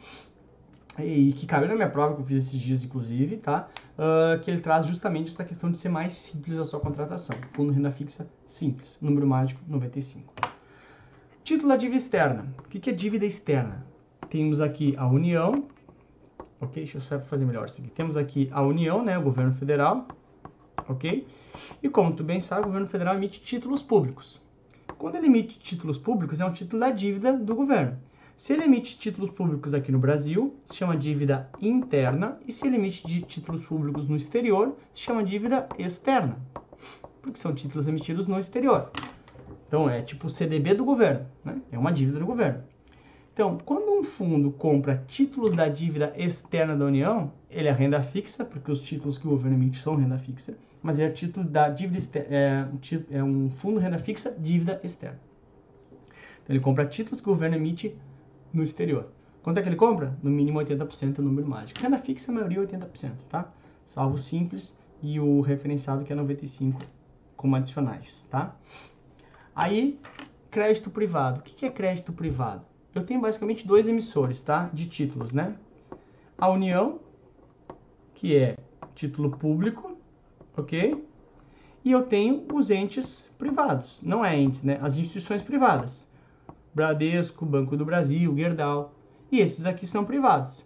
e 0.98 1.32
que 1.32 1.46
caiu 1.46 1.68
na 1.68 1.74
minha 1.74 1.88
prova, 1.88 2.14
que 2.14 2.20
eu 2.20 2.26
fiz 2.26 2.46
esses 2.46 2.60
dias, 2.60 2.84
inclusive, 2.84 3.36
tá? 3.36 3.68
Uh, 3.96 4.40
que 4.40 4.50
ele 4.50 4.60
traz 4.60 4.86
justamente 4.86 5.30
essa 5.30 5.44
questão 5.44 5.70
de 5.70 5.78
ser 5.78 5.88
mais 5.88 6.14
simples 6.14 6.58
a 6.58 6.64
sua 6.64 6.80
contratação. 6.80 7.36
Fundo 7.52 7.72
renda 7.72 7.90
fixa 7.90 8.28
simples, 8.46 8.98
número 9.00 9.26
mágico 9.26 9.60
95. 9.66 10.32
Título 11.42 11.68
da 11.68 11.76
dívida 11.76 11.96
externa. 11.96 12.46
O 12.58 12.68
que 12.68 12.90
é 12.90 12.92
dívida 12.92 13.26
externa? 13.26 13.84
Temos 14.28 14.60
aqui 14.60 14.94
a 14.96 15.06
União, 15.06 15.66
ok? 16.64 16.82
Deixa 16.82 16.98
eu 16.98 17.00
só 17.00 17.20
fazer 17.20 17.44
melhor 17.44 17.66
isso 17.66 17.80
aqui. 17.80 17.90
Temos 17.90 18.16
aqui 18.16 18.48
a 18.52 18.62
União, 18.62 19.04
né? 19.04 19.18
O 19.18 19.22
governo 19.22 19.52
federal, 19.52 20.06
ok? 20.88 21.26
E 21.82 21.88
como 21.88 22.12
tu 22.14 22.24
bem 22.24 22.40
sabe, 22.40 22.62
o 22.62 22.66
governo 22.66 22.86
federal 22.86 23.14
emite 23.14 23.40
títulos 23.40 23.82
públicos. 23.82 24.40
Quando 24.98 25.16
ele 25.16 25.26
emite 25.26 25.58
títulos 25.58 25.98
públicos, 25.98 26.40
é 26.40 26.44
um 26.44 26.52
título 26.52 26.80
da 26.80 26.90
dívida 26.90 27.32
do 27.32 27.54
governo. 27.54 27.98
Se 28.36 28.52
ele 28.52 28.64
emite 28.64 28.98
títulos 28.98 29.30
públicos 29.30 29.72
aqui 29.74 29.92
no 29.92 29.98
Brasil, 29.98 30.56
se 30.64 30.74
chama 30.74 30.96
dívida 30.96 31.48
interna, 31.60 32.36
e 32.46 32.50
se 32.50 32.66
ele 32.66 32.76
emite 32.76 33.22
títulos 33.22 33.64
públicos 33.64 34.08
no 34.08 34.16
exterior, 34.16 34.76
se 34.92 35.02
chama 35.02 35.22
dívida 35.22 35.68
externa, 35.78 36.36
porque 37.22 37.38
são 37.38 37.54
títulos 37.54 37.86
emitidos 37.86 38.26
no 38.26 38.38
exterior. 38.38 38.90
Então 39.68 39.88
é 39.88 40.02
tipo 40.02 40.26
o 40.26 40.30
CDB 40.30 40.74
do 40.74 40.84
governo, 40.84 41.26
né? 41.44 41.60
é 41.70 41.78
uma 41.78 41.92
dívida 41.92 42.18
do 42.18 42.26
governo. 42.26 42.64
Então, 43.34 43.58
quando 43.64 43.90
um 43.90 44.04
fundo 44.04 44.52
compra 44.52 45.02
títulos 45.08 45.52
da 45.54 45.68
dívida 45.68 46.14
externa 46.16 46.76
da 46.76 46.84
União, 46.84 47.32
ele 47.50 47.66
é 47.66 47.72
renda 47.72 48.00
fixa, 48.00 48.44
porque 48.44 48.70
os 48.70 48.80
títulos 48.80 49.18
que 49.18 49.26
o 49.26 49.30
governo 49.30 49.56
emite 49.56 49.76
são 49.76 49.96
renda 49.96 50.16
fixa, 50.16 50.56
mas 50.80 51.00
é 51.00 51.10
título 51.10 51.44
da 51.44 51.68
dívida 51.68 51.98
é, 52.30 52.64
é 53.10 53.24
um 53.24 53.50
fundo 53.50 53.80
renda 53.80 53.98
fixa 53.98 54.30
dívida 54.30 54.80
externa. 54.84 55.18
Então 56.44 56.54
ele 56.54 56.60
compra 56.60 56.86
títulos 56.86 57.20
que 57.20 57.28
o 57.28 57.32
governo 57.32 57.56
emite 57.56 57.98
no 58.52 58.62
exterior. 58.62 59.08
Quanto 59.42 59.58
é 59.58 59.62
que 59.62 59.68
ele 59.68 59.74
compra? 59.74 60.16
No 60.22 60.30
mínimo 60.30 60.60
80% 60.60 61.18
é 61.18 61.20
o 61.20 61.24
número 61.24 61.48
mágico. 61.48 61.80
Renda 61.80 61.98
fixa, 61.98 62.30
a 62.30 62.34
maioria 62.34 62.60
80%, 62.60 63.10
tá? 63.28 63.52
Salvo 63.84 64.16
simples 64.16 64.78
e 65.02 65.18
o 65.18 65.40
referenciado 65.40 66.04
que 66.04 66.12
é 66.12 66.16
95 66.16 66.80
como 67.36 67.56
adicionais, 67.56 68.28
tá? 68.30 68.54
Aí, 69.56 69.98
crédito 70.52 70.88
privado. 70.88 71.40
O 71.40 71.42
que 71.42 71.66
é 71.66 71.70
crédito 71.70 72.12
privado? 72.12 72.73
Eu 72.94 73.04
tenho 73.04 73.20
basicamente 73.20 73.66
dois 73.66 73.86
emissores, 73.88 74.40
tá? 74.40 74.70
De 74.72 74.88
títulos, 74.88 75.32
né? 75.32 75.56
A 76.38 76.48
União, 76.48 77.00
que 78.14 78.36
é 78.36 78.56
título 78.94 79.30
público, 79.30 79.96
ok? 80.56 81.04
E 81.84 81.90
eu 81.90 82.02
tenho 82.02 82.46
os 82.52 82.70
entes 82.70 83.30
privados, 83.36 83.98
não 84.02 84.24
é 84.24 84.38
entes, 84.38 84.62
né? 84.62 84.78
As 84.80 84.96
instituições 84.96 85.42
privadas. 85.42 86.08
Bradesco, 86.72 87.44
Banco 87.44 87.76
do 87.76 87.84
Brasil, 87.84 88.34
Gerdau. 88.36 88.94
E 89.30 89.40
esses 89.40 89.64
aqui 89.64 89.86
são 89.86 90.04
privados. 90.04 90.64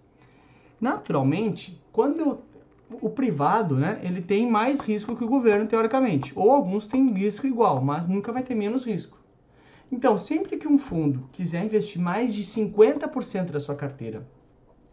Naturalmente, 0.80 1.82
quando 1.92 2.20
eu, 2.20 2.42
o 2.90 3.10
privado, 3.10 3.76
né, 3.76 4.00
ele 4.02 4.22
tem 4.22 4.48
mais 4.48 4.80
risco 4.80 5.16
que 5.16 5.24
o 5.24 5.28
governo, 5.28 5.66
teoricamente. 5.66 6.32
Ou 6.36 6.50
alguns 6.50 6.86
têm 6.86 7.10
risco 7.12 7.46
igual, 7.46 7.82
mas 7.82 8.06
nunca 8.06 8.32
vai 8.32 8.42
ter 8.42 8.54
menos 8.54 8.84
risco. 8.84 9.17
Então, 9.90 10.18
sempre 10.18 10.56
que 10.56 10.68
um 10.68 10.78
fundo 10.78 11.28
quiser 11.32 11.64
investir 11.64 12.00
mais 12.00 12.34
de 12.34 12.42
50% 12.42 13.50
da 13.50 13.60
sua 13.60 13.74
carteira 13.74 14.26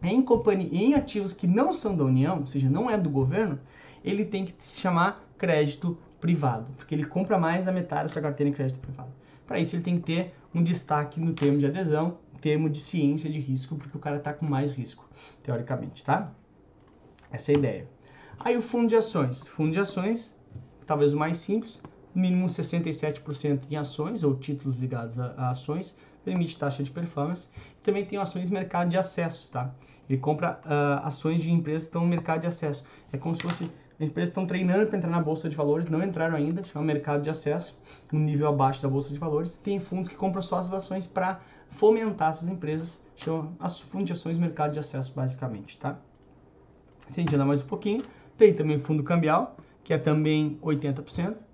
em 0.01 0.21
companhia, 0.21 0.69
em 0.71 0.93
ativos 0.93 1.33
que 1.33 1.47
não 1.47 1.73
são 1.73 1.95
da 1.95 2.03
União, 2.03 2.39
ou 2.39 2.45
seja, 2.45 2.69
não 2.69 2.89
é 2.89 2.97
do 2.97 3.09
governo, 3.09 3.59
ele 4.03 4.23
tem 4.23 4.45
que 4.45 4.53
se 4.59 4.79
chamar 4.79 5.25
crédito 5.37 5.97
privado, 6.21 6.71
porque 6.77 6.93
ele 6.93 7.05
compra 7.05 7.37
mais 7.37 7.65
da 7.65 7.71
metade 7.71 8.03
da 8.03 8.09
sua 8.09 8.21
carteira 8.21 8.49
em 8.49 8.53
crédito 8.53 8.79
privado. 8.79 9.11
Para 9.45 9.59
isso, 9.59 9.75
ele 9.75 9.83
tem 9.83 9.97
que 9.97 10.03
ter 10.03 10.33
um 10.53 10.63
destaque 10.63 11.19
no 11.19 11.33
termo 11.33 11.57
de 11.57 11.65
adesão, 11.65 12.17
termo 12.39 12.69
de 12.69 12.79
ciência 12.79 13.29
de 13.29 13.39
risco, 13.39 13.75
porque 13.75 13.97
o 13.97 13.99
cara 13.99 14.17
está 14.17 14.31
com 14.33 14.45
mais 14.45 14.71
risco, 14.71 15.09
teoricamente, 15.41 16.03
tá? 16.03 16.31
Essa 17.31 17.51
é 17.51 17.55
a 17.55 17.57
ideia. 17.57 17.89
Aí 18.39 18.55
o 18.55 18.61
fundo 18.61 18.87
de 18.87 18.95
ações. 18.95 19.47
Fundo 19.47 19.71
de 19.71 19.79
ações, 19.79 20.35
talvez 20.85 21.13
o 21.13 21.17
mais 21.17 21.37
simples, 21.37 21.81
mínimo 22.15 22.47
67% 22.47 23.69
em 23.69 23.75
ações 23.75 24.23
ou 24.23 24.35
títulos 24.35 24.77
ligados 24.77 25.19
a, 25.19 25.33
a 25.37 25.49
ações, 25.49 25.95
permite 26.23 26.57
taxa 26.57 26.81
de 26.81 26.89
performance. 26.89 27.49
Também 27.83 28.05
tem 28.05 28.17
ações 28.17 28.49
mercado 28.49 28.89
de 28.89 28.97
acesso, 28.97 29.49
tá? 29.51 29.73
Ele 30.09 30.19
compra 30.19 30.59
uh, 30.65 31.05
ações 31.05 31.41
de 31.41 31.51
empresas 31.51 31.83
que 31.83 31.89
estão 31.89 32.01
no 32.01 32.07
mercado 32.07 32.41
de 32.41 32.47
acesso. 32.47 32.85
É 33.11 33.17
como 33.17 33.35
se 33.35 33.41
fosse 33.41 33.69
empresas 33.99 34.29
estão 34.29 34.45
treinando 34.45 34.87
para 34.87 34.97
entrar 34.97 35.09
na 35.09 35.21
bolsa 35.21 35.47
de 35.47 35.55
valores, 35.55 35.87
não 35.87 36.03
entraram 36.03 36.35
ainda, 36.35 36.63
chama 36.63 36.85
mercado 36.85 37.21
de 37.21 37.29
acesso, 37.29 37.77
um 38.11 38.19
nível 38.19 38.47
abaixo 38.47 38.81
da 38.81 38.89
bolsa 38.89 39.13
de 39.13 39.19
valores. 39.19 39.57
Tem 39.57 39.79
fundos 39.79 40.09
que 40.09 40.15
compram 40.15 40.41
só 40.41 40.57
as 40.57 40.71
ações 40.71 41.07
para 41.07 41.39
fomentar 41.69 42.29
essas 42.29 42.49
empresas, 42.49 43.01
chama 43.15 43.53
as 43.59 43.79
fundos 43.79 44.07
de 44.07 44.13
ações 44.13 44.37
mercado 44.37 44.73
de 44.73 44.79
acesso, 44.79 45.13
basicamente, 45.15 45.77
tá? 45.77 45.97
Se 47.07 47.19
a 47.19 47.23
gente 47.23 47.35
andar 47.35 47.45
mais 47.45 47.61
um 47.61 47.67
pouquinho, 47.67 48.03
tem 48.37 48.53
também 48.53 48.79
fundo 48.79 49.03
cambial, 49.03 49.55
que 49.83 49.93
é 49.93 49.97
também 49.97 50.59
80%. 50.61 51.44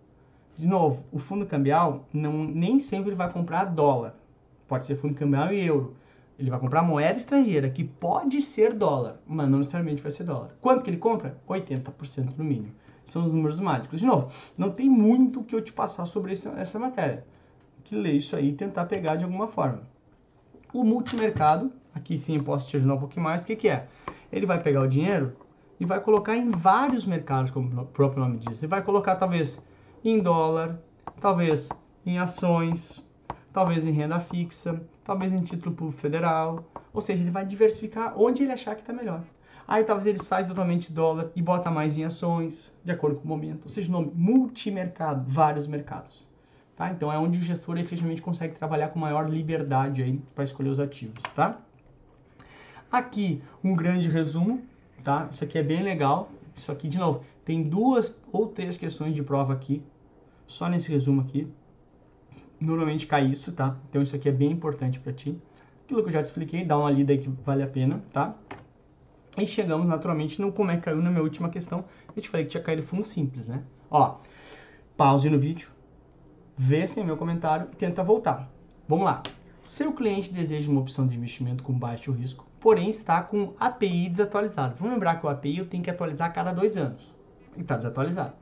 De 0.62 0.68
novo, 0.68 1.03
o 1.12 1.18
fundo 1.18 1.44
cambial 1.44 2.06
não, 2.13 2.44
nem 2.44 2.77
sempre 2.77 3.15
vai 3.15 3.32
comprar 3.32 3.65
dólar. 3.65 4.13
Pode 4.68 4.86
ser 4.86 4.96
fundo 4.96 5.15
cambial 5.15 5.51
e 5.51 5.60
euro. 5.65 5.96
Ele 6.38 6.51
vai 6.51 6.60
comprar 6.60 6.84
moeda 6.84 7.18
estrangeira, 7.18 7.68
que 7.68 7.84
pode 7.84 8.39
ser 8.44 8.72
dólar, 8.72 9.20
mas 9.25 9.50
não 9.50 9.58
necessariamente 9.58 10.03
vai 10.03 10.12
ser 10.12 10.24
dólar. 10.24 10.56
Quanto 10.62 10.84
que 10.84 10.91
ele 10.91 10.98
compra? 10.98 11.36
80% 11.50 12.38
no 12.38 12.44
mínimo. 12.44 12.72
São 13.03 13.25
os 13.25 13.34
números 13.34 13.60
mágicos. 13.60 14.01
De 14.01 14.06
novo, 14.06 14.30
não 14.56 14.70
tem 14.70 14.88
muito 14.88 15.41
que 15.41 15.56
eu 15.56 15.63
te 15.63 15.74
passar 15.74 16.06
sobre 16.06 16.34
essa, 16.34 16.51
essa 16.51 16.77
matéria. 16.77 17.25
Que 17.84 17.96
ler 17.96 18.13
isso 18.13 18.36
aí 18.36 18.50
e 18.50 18.53
tentar 18.53 18.86
pegar 18.86 19.15
de 19.15 19.24
alguma 19.24 19.48
forma. 19.48 19.82
O 20.72 20.84
multimercado, 20.84 21.72
aqui 21.91 22.20
sim 22.20 22.36
eu 22.36 22.44
posso 22.44 22.70
te 22.70 22.77
ajudar 22.77 22.94
um 22.94 23.00
pouquinho 23.00 23.24
mais, 23.24 23.41
o 23.41 23.48
que, 23.48 23.56
que 23.56 23.68
é? 23.68 23.88
Ele 24.32 24.46
vai 24.46 24.62
pegar 24.62 24.84
o 24.84 24.88
dinheiro 24.88 25.34
e 25.80 25.86
vai 25.86 26.00
colocar 26.00 26.38
em 26.38 26.51
vários 26.51 27.03
mercados, 27.03 27.50
como 27.50 27.82
o 27.82 27.86
próprio 27.88 28.22
nome 28.22 28.38
diz. 28.38 28.62
Ele 28.62 28.70
vai 28.70 28.84
colocar 28.84 29.15
talvez 29.15 29.60
em 30.03 30.20
dólar, 30.20 30.79
talvez 31.20 31.70
em 32.05 32.17
ações, 32.17 33.03
talvez 33.53 33.86
em 33.86 33.91
renda 33.91 34.20
fixa, 34.20 34.81
talvez 35.03 35.31
em 35.31 35.41
título 35.41 35.75
público 35.75 36.01
federal. 36.01 36.63
Ou 36.93 37.01
seja, 37.01 37.22
ele 37.22 37.31
vai 37.31 37.46
diversificar 37.46 38.13
onde 38.20 38.43
ele 38.43 38.51
achar 38.51 38.75
que 38.75 38.81
está 38.81 38.93
melhor. 38.93 39.24
Aí 39.67 39.84
talvez 39.84 40.05
ele 40.05 40.22
saia 40.22 40.46
totalmente 40.46 40.91
dólar 40.91 41.31
e 41.36 41.41
bota 41.41 41.72
mais 41.72 41.98
em 41.98 42.03
ações, 42.03 42.74
de 42.84 42.91
acordo 42.91 43.17
com 43.20 43.25
o 43.25 43.27
momento. 43.27 43.65
Ou 43.65 43.70
seja, 43.70 43.88
o 43.88 43.91
nome 43.91 44.12
multimercado, 44.13 45.24
vários 45.27 45.67
mercados. 45.67 46.27
Tá? 46.75 46.89
Então 46.89 47.12
é 47.12 47.17
onde 47.17 47.38
o 47.38 47.41
gestor 47.41 47.77
efetivamente 47.77 48.22
consegue 48.22 48.55
trabalhar 48.55 48.89
com 48.89 49.00
maior 49.00 49.29
liberdade 49.29 50.01
aí 50.01 50.20
para 50.34 50.43
escolher 50.43 50.70
os 50.70 50.79
ativos, 50.79 51.22
tá? 51.36 51.60
Aqui 52.91 53.41
um 53.63 53.75
grande 53.75 54.10
resumo, 54.10 54.62
tá? 55.03 55.29
Isso 55.31 55.43
aqui 55.43 55.58
é 55.58 55.63
bem 55.63 55.84
legal. 55.84 56.29
Isso 56.55 56.72
aqui, 56.72 56.88
de 56.88 56.98
novo, 56.98 57.24
tem 57.46 57.63
duas 57.63 58.20
ou 58.31 58.48
três 58.48 58.77
questões 58.77 59.15
de 59.15 59.24
prova 59.24 59.53
aqui, 59.53 59.81
só 60.51 60.67
nesse 60.67 60.91
resumo 60.91 61.22
aqui 61.22 61.48
normalmente 62.60 63.08
cai 63.08 63.25
isso, 63.25 63.51
tá? 63.51 63.75
Então 63.89 64.01
isso 64.01 64.15
aqui 64.15 64.29
é 64.29 64.31
bem 64.31 64.51
importante 64.51 65.00
para 65.00 65.12
ti. 65.12 65.36
Aquilo 65.84 66.03
que 66.03 66.10
eu 66.10 66.13
já 66.13 66.22
te 66.22 66.25
expliquei, 66.25 66.63
dá 66.63 66.77
uma 66.77 66.91
lida 66.91 67.12
aí 67.12 67.17
que 67.17 67.29
vale 67.43 67.63
a 67.63 67.67
pena, 67.67 68.01
tá? 68.13 68.36
E 69.38 69.48
chegamos 69.48 69.88
naturalmente 69.88 70.41
no 70.41 70.51
como 70.51 70.72
é 70.72 70.75
que 70.75 70.84
caiu 70.84 71.01
na 71.01 71.10
minha 71.10 71.24
última 71.24 71.50
questão. 71.50 71.86
Eu 72.15 72.22
te 72.22 72.29
falei 72.29 72.46
que 72.46 72.51
tinha 72.51 72.63
caído 72.63 72.84
fundo 72.84 73.03
simples, 73.03 73.48
né? 73.48 73.63
Ó, 73.89 74.17
pause 74.96 75.29
no 75.29 75.39
vídeo, 75.39 75.70
vê 76.58 76.86
sem 76.86 77.03
meu 77.03 77.17
comentário 77.17 77.67
e 77.72 77.75
tenta 77.75 78.03
voltar. 78.03 78.50
Vamos 78.88 79.05
lá. 79.05 79.24
Seu 79.62 79.93
cliente 79.93 80.34
deseja 80.34 80.70
uma 80.70 80.81
opção 80.81 81.08
de 81.08 81.15
investimento 81.15 81.63
com 81.63 81.74
baixo 81.74 82.12
risco, 82.12 82.48
porém 82.60 82.89
está 82.89 83.22
com 83.22 83.53
API 83.60 84.10
desatualizado. 84.10 84.75
Vamos 84.77 84.93
lembrar 84.93 85.20
que 85.20 85.25
o 85.25 85.29
API 85.29 85.58
eu 85.58 85.65
tenho 85.65 85.84
que 85.84 85.89
atualizar 85.89 86.29
a 86.29 86.31
cada 86.31 86.51
dois 86.51 86.77
anos. 86.77 87.15
E 87.55 87.62
está 87.62 87.77
desatualizado. 87.77 88.34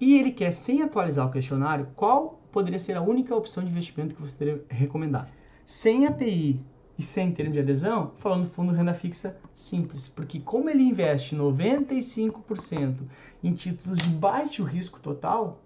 E 0.00 0.18
ele 0.18 0.32
quer, 0.32 0.52
sem 0.52 0.82
atualizar 0.82 1.26
o 1.26 1.30
questionário, 1.30 1.88
qual 1.94 2.40
poderia 2.50 2.78
ser 2.78 2.96
a 2.96 3.02
única 3.02 3.34
opção 3.34 3.64
de 3.64 3.70
investimento 3.70 4.14
que 4.14 4.22
você 4.22 4.36
teria 4.36 4.64
recomendar. 4.68 5.30
Sem 5.64 6.06
API 6.06 6.60
e 6.98 7.02
sem 7.02 7.32
termo 7.32 7.52
de 7.52 7.58
adesão, 7.58 8.12
falando 8.18 8.48
fundo 8.48 8.72
renda 8.72 8.94
fixa 8.94 9.36
simples, 9.54 10.08
porque 10.08 10.38
como 10.40 10.70
ele 10.70 10.82
investe 10.82 11.34
95% 11.34 12.98
em 13.42 13.52
títulos 13.52 13.98
de 13.98 14.08
baixo 14.10 14.62
risco 14.62 15.00
total, 15.00 15.60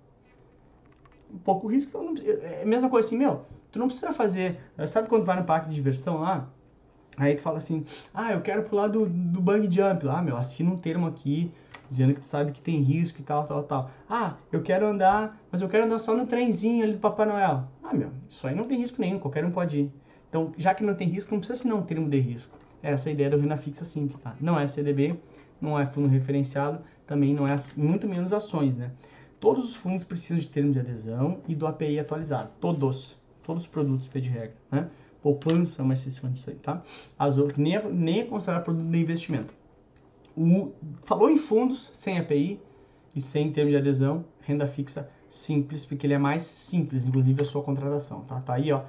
pouco 1.45 1.67
risco, 1.67 1.91
então 1.99 2.15
é 2.25 2.63
a 2.63 2.67
mesma 2.67 2.89
coisa 2.89 3.07
assim, 3.07 3.19
meu, 3.19 3.45
tu 3.71 3.79
não 3.79 3.87
precisa 3.87 4.13
fazer, 4.13 4.59
sabe 4.87 5.09
quando 5.09 5.25
vai 5.25 5.39
no 5.39 5.45
parque 5.45 5.69
de 5.69 5.75
diversão 5.75 6.21
lá, 6.21 6.49
aí 7.17 7.35
tu 7.35 7.43
fala 7.43 7.59
assim, 7.59 7.85
ah, 8.15 8.33
eu 8.33 8.41
quero 8.41 8.63
pular 8.63 8.89
do, 8.89 9.07
do 9.07 9.41
bungee 9.41 9.71
jump. 9.71 10.07
Lá, 10.07 10.23
meu, 10.23 10.37
assina 10.37 10.71
um 10.71 10.77
termo 10.77 11.07
aqui, 11.07 11.53
dizendo 11.89 12.15
que 12.15 12.21
tu 12.21 12.27
sabe 12.27 12.53
que 12.53 12.61
tem 12.61 12.81
risco 12.83 13.21
e 13.21 13.25
tal, 13.25 13.47
tal, 13.47 13.63
tal. 13.63 13.91
Ah, 14.09 14.35
eu 14.53 14.63
quero 14.63 14.87
andar, 14.87 15.41
mas 15.51 15.61
eu 15.61 15.69
quero 15.69 15.85
andar 15.85 15.99
só 15.99 16.15
no 16.15 16.27
trenzinho 16.27 16.85
ali 16.85 16.93
do 16.93 16.99
Papai 16.99 17.27
Noel. 17.27 17.65
Ah, 17.83 17.95
meu, 17.95 18.11
isso 18.29 18.47
aí 18.47 18.55
não 18.55 18.65
tem 18.65 18.79
risco 18.79 19.01
nenhum, 19.01 19.19
qualquer 19.19 19.45
um 19.45 19.51
pode 19.51 19.81
ir. 19.81 19.93
Então, 20.29 20.53
já 20.59 20.75
que 20.75 20.85
não 20.85 20.95
tem 20.95 21.09
risco, 21.09 21.33
não 21.33 21.41
precisa 21.41 21.59
assinar 21.59 21.79
um 21.79 21.83
termo 21.83 22.09
de 22.09 22.21
risco. 22.21 22.57
Essa 22.83 23.09
é 23.09 23.11
a 23.11 23.13
ideia 23.15 23.31
do 23.31 23.39
renda 23.39 23.57
fixa 23.57 23.85
simples, 23.85 24.19
tá? 24.21 24.37
Não 24.41 24.61
é 24.61 24.67
CDB, 24.67 25.19
não 25.61 25.79
é 25.79 25.87
fundo 25.87 26.07
referenciado, 26.07 26.81
também 27.07 27.35
não 27.35 27.47
é 27.47 27.57
muito 27.77 28.07
menos 28.07 28.33
ações, 28.33 28.77
né? 28.77 28.91
Todos 29.41 29.65
os 29.65 29.75
fundos 29.75 30.05
precisam 30.05 30.39
de 30.39 30.49
termo 30.49 30.71
de 30.71 30.79
adesão 30.79 31.39
e 31.49 31.55
do 31.55 31.67
API 31.67 31.99
atualizado. 31.99 32.51
Todos. 32.61 33.17
Todos 33.43 33.63
os 33.63 33.69
produtos, 33.69 34.07
via 34.09 34.21
de 34.21 34.29
regra, 34.29 34.57
né? 34.71 34.89
Poupança 35.23 35.81
é 35.81 35.85
uma 35.85 35.95
exceção 35.95 36.31
disso 36.31 36.51
aí, 36.51 36.57
tá? 36.57 36.83
As 37.19 37.39
outras, 37.39 37.59
nem 37.59 37.77
é, 37.77 37.89
nem 37.89 38.21
é 38.21 38.25
considerado 38.25 38.65
produto 38.65 38.87
de 38.87 39.01
investimento 39.01 39.55
falou 41.05 41.31
em 41.31 41.39
fundos 41.39 41.91
sem 41.93 42.19
API 42.19 42.61
e 43.15 43.21
sem 43.21 43.51
termo 43.51 43.71
de 43.71 43.77
adesão, 43.77 44.25
renda 44.41 44.67
fixa 44.67 45.11
simples, 45.29 45.85
porque 45.85 46.07
ele 46.07 46.15
é 46.15 46.19
mais 46.19 46.45
simples, 46.45 47.07
inclusive 47.07 47.41
a 47.43 47.45
sua 47.45 47.63
contratação, 47.63 48.23
tá? 48.23 48.41
Tá 48.41 48.55
aí, 48.55 48.73
ó. 48.73 48.83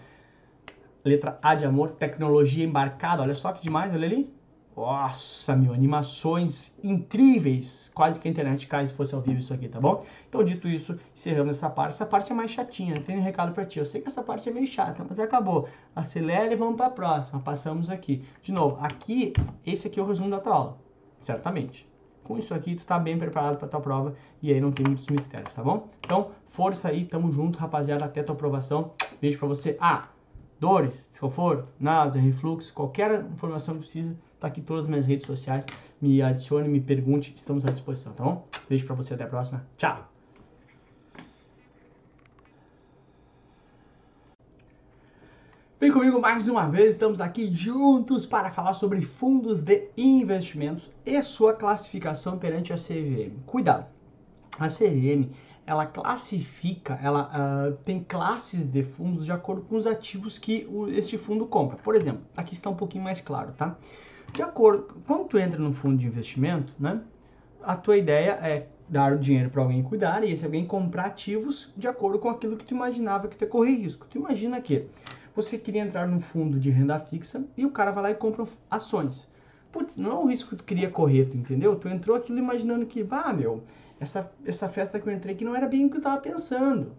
Letra 1.03 1.39
A 1.41 1.55
de 1.55 1.65
amor, 1.65 1.91
tecnologia 1.91 2.63
embarcada, 2.65 3.21
olha 3.23 3.35
só 3.35 3.51
que 3.51 3.63
demais, 3.63 3.93
olha 3.93 4.05
ali. 4.05 4.33
Nossa, 4.75 5.57
meu, 5.57 5.73
animações 5.73 6.73
incríveis. 6.81 7.91
Quase 7.93 8.19
que 8.19 8.29
a 8.29 8.31
internet 8.31 8.65
cai 8.65 8.87
se 8.87 8.93
fosse 8.93 9.13
ao 9.13 9.19
vivo 9.19 9.39
isso 9.39 9.53
aqui, 9.53 9.67
tá 9.67 9.79
bom? 9.79 10.05
Então, 10.29 10.41
dito 10.41 10.69
isso, 10.69 10.97
encerramos 11.13 11.57
essa 11.57 11.69
parte. 11.69 11.93
Essa 11.93 12.05
parte 12.05 12.31
é 12.31 12.35
mais 12.35 12.51
chatinha, 12.51 13.01
tem 13.01 13.17
um 13.17 13.21
recado 13.21 13.53
para 13.53 13.65
ti. 13.65 13.79
Eu 13.79 13.85
sei 13.85 13.99
que 13.99 14.07
essa 14.07 14.23
parte 14.23 14.47
é 14.47 14.53
meio 14.53 14.67
chata, 14.67 15.05
mas 15.07 15.19
acabou. 15.19 15.67
Acelera 15.93 16.53
e 16.53 16.55
vamos 16.55 16.77
para 16.77 16.85
a 16.85 16.91
próxima. 16.91 17.41
Passamos 17.41 17.89
aqui. 17.89 18.23
De 18.41 18.53
novo, 18.53 18.77
aqui, 18.79 19.33
esse 19.65 19.87
aqui 19.87 19.99
é 19.99 20.03
o 20.03 20.05
resumo 20.05 20.29
da 20.29 20.39
tua 20.39 20.53
aula 20.53 20.88
certamente. 21.19 21.87
Com 22.23 22.37
isso 22.37 22.53
aqui, 22.53 22.75
tu 22.75 22.85
tá 22.85 22.99
bem 22.99 23.17
preparado 23.17 23.57
para 23.57 23.67
tua 23.67 23.81
prova 23.81 24.13
e 24.41 24.53
aí 24.53 24.61
não 24.61 24.71
tem 24.71 24.85
muitos 24.85 25.07
mistérios, 25.07 25.53
tá 25.53 25.63
bom? 25.63 25.89
Então, 26.03 26.31
força 26.47 26.89
aí, 26.89 27.05
tamo 27.05 27.31
junto, 27.31 27.57
rapaziada, 27.57 28.05
até 28.05 28.21
tua 28.21 28.35
aprovação. 28.35 28.93
Beijo 29.19 29.39
para 29.39 29.47
você. 29.47 29.77
Ah, 29.79 30.09
dores, 30.59 31.07
desconforto, 31.09 31.73
náusea, 31.79 32.21
refluxo, 32.21 32.73
qualquer 32.73 33.25
informação 33.25 33.75
que 33.75 33.81
precisa, 33.81 34.15
tá 34.39 34.47
aqui 34.47 34.61
todas 34.61 34.85
as 34.85 34.89
minhas 34.89 35.07
redes 35.07 35.25
sociais. 35.25 35.65
Me 35.99 36.21
adicione, 36.21 36.69
me 36.69 36.81
pergunte, 36.81 37.33
estamos 37.35 37.65
à 37.65 37.71
disposição, 37.71 38.13
tá 38.13 38.23
bom? 38.23 38.47
Beijo 38.67 38.85
para 38.85 38.95
você, 38.95 39.13
até 39.13 39.23
a 39.23 39.27
próxima. 39.27 39.65
Tchau! 39.77 40.18
Vem 45.79 45.93
comigo 45.93 46.19
mais 46.19 46.49
uma 46.49 46.67
vez, 46.67 46.89
estamos 46.95 47.21
aqui 47.21 47.49
juntos 47.53 48.25
para 48.25 48.51
falar 48.51 48.73
sobre 48.73 49.01
fundos 49.01 49.61
de 49.61 49.87
investimentos 49.95 50.91
e 51.05 51.23
sua 51.23 51.53
classificação 51.53 52.37
perante 52.37 52.73
a 52.73 52.75
CVM. 52.75 53.39
Cuidado, 53.45 53.85
a 54.59 54.67
CVM 54.67 55.31
ela 55.65 55.85
classifica, 55.85 56.99
ela 57.01 57.31
uh, 57.31 57.77
tem 57.85 58.03
classes 58.03 58.65
de 58.65 58.83
fundos 58.83 59.23
de 59.23 59.31
acordo 59.31 59.61
com 59.61 59.77
os 59.77 59.87
ativos 59.87 60.37
que 60.37 60.67
o, 60.69 60.89
este 60.89 61.17
fundo 61.17 61.45
compra. 61.45 61.77
Por 61.77 61.95
exemplo, 61.95 62.23
aqui 62.35 62.55
está 62.55 62.69
um 62.69 62.75
pouquinho 62.75 63.05
mais 63.05 63.21
claro, 63.21 63.53
tá? 63.53 63.77
De 64.33 64.41
acordo, 64.41 65.01
quando 65.07 65.29
tu 65.29 65.39
entra 65.39 65.57
no 65.57 65.71
fundo 65.71 65.95
de 65.95 66.05
investimento, 66.05 66.73
né? 66.77 66.99
A 67.63 67.77
tua 67.77 67.95
ideia 67.95 68.31
é 68.41 68.67
dar 68.89 69.13
o 69.13 69.17
dinheiro 69.17 69.49
para 69.49 69.61
alguém 69.61 69.81
cuidar 69.81 70.25
e 70.25 70.31
esse 70.33 70.43
alguém 70.43 70.65
comprar 70.65 71.05
ativos 71.05 71.71
de 71.77 71.87
acordo 71.87 72.19
com 72.19 72.29
aquilo 72.29 72.57
que 72.57 72.65
tu 72.65 72.73
imaginava 72.73 73.29
que 73.29 73.37
te 73.37 73.45
correr 73.45 73.75
risco. 73.75 74.07
Tu 74.09 74.17
imagina 74.17 74.59
que 74.59 74.87
você 75.41 75.57
queria 75.57 75.81
entrar 75.81 76.07
num 76.07 76.19
fundo 76.19 76.59
de 76.59 76.69
renda 76.69 76.99
fixa 76.99 77.43
e 77.55 77.65
o 77.65 77.71
cara 77.71 77.91
vai 77.91 78.03
lá 78.03 78.11
e 78.11 78.15
compra 78.15 78.45
ações. 78.69 79.31
Putz, 79.71 79.97
não 79.97 80.11
é 80.11 80.15
o 80.15 80.25
risco 80.25 80.49
que 80.49 80.55
tu 80.57 80.63
queria 80.63 80.89
correr, 80.89 81.25
tu 81.25 81.37
entendeu? 81.37 81.75
Tu 81.75 81.87
entrou 81.87 82.17
aquilo 82.17 82.39
imaginando 82.39 82.85
que, 82.85 83.05
ah, 83.11 83.31
meu, 83.31 83.63
essa, 83.99 84.31
essa 84.45 84.67
festa 84.67 84.99
que 84.99 85.07
eu 85.07 85.13
entrei 85.13 85.35
aqui 85.35 85.45
não 85.45 85.55
era 85.55 85.67
bem 85.67 85.85
o 85.85 85.89
que 85.89 85.97
eu 85.97 86.01
tava 86.01 86.19
pensando. 86.19 86.93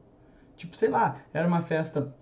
Tipo, 0.56 0.76
sei 0.76 0.88
lá, 0.88 1.16
era 1.32 1.46
uma 1.46 1.62
festa 1.62 2.14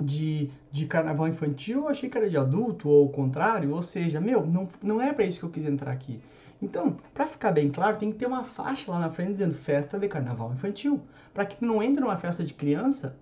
de, 0.00 0.50
de 0.70 0.86
carnaval 0.86 1.28
infantil, 1.28 1.80
eu 1.82 1.88
achei 1.88 2.08
que 2.08 2.16
era 2.16 2.28
de 2.28 2.38
adulto, 2.38 2.88
ou 2.88 3.06
o 3.06 3.10
contrário, 3.10 3.74
ou 3.74 3.82
seja, 3.82 4.20
meu, 4.20 4.46
não, 4.46 4.68
não 4.82 5.00
é 5.00 5.12
para 5.12 5.24
isso 5.24 5.40
que 5.40 5.46
eu 5.46 5.50
quis 5.50 5.64
entrar 5.64 5.92
aqui. 5.92 6.20
Então, 6.62 6.96
para 7.14 7.26
ficar 7.26 7.52
bem 7.52 7.70
claro, 7.70 7.96
tem 7.96 8.12
que 8.12 8.18
ter 8.18 8.26
uma 8.26 8.44
faixa 8.44 8.90
lá 8.90 8.98
na 8.98 9.10
frente 9.10 9.32
dizendo 9.32 9.54
festa 9.54 9.98
de 9.98 10.08
carnaval 10.08 10.52
infantil, 10.52 11.00
para 11.32 11.46
que 11.46 11.56
tu 11.56 11.64
não 11.64 11.82
entre 11.82 12.00
numa 12.00 12.16
festa 12.16 12.44
de 12.44 12.54
criança 12.54 13.16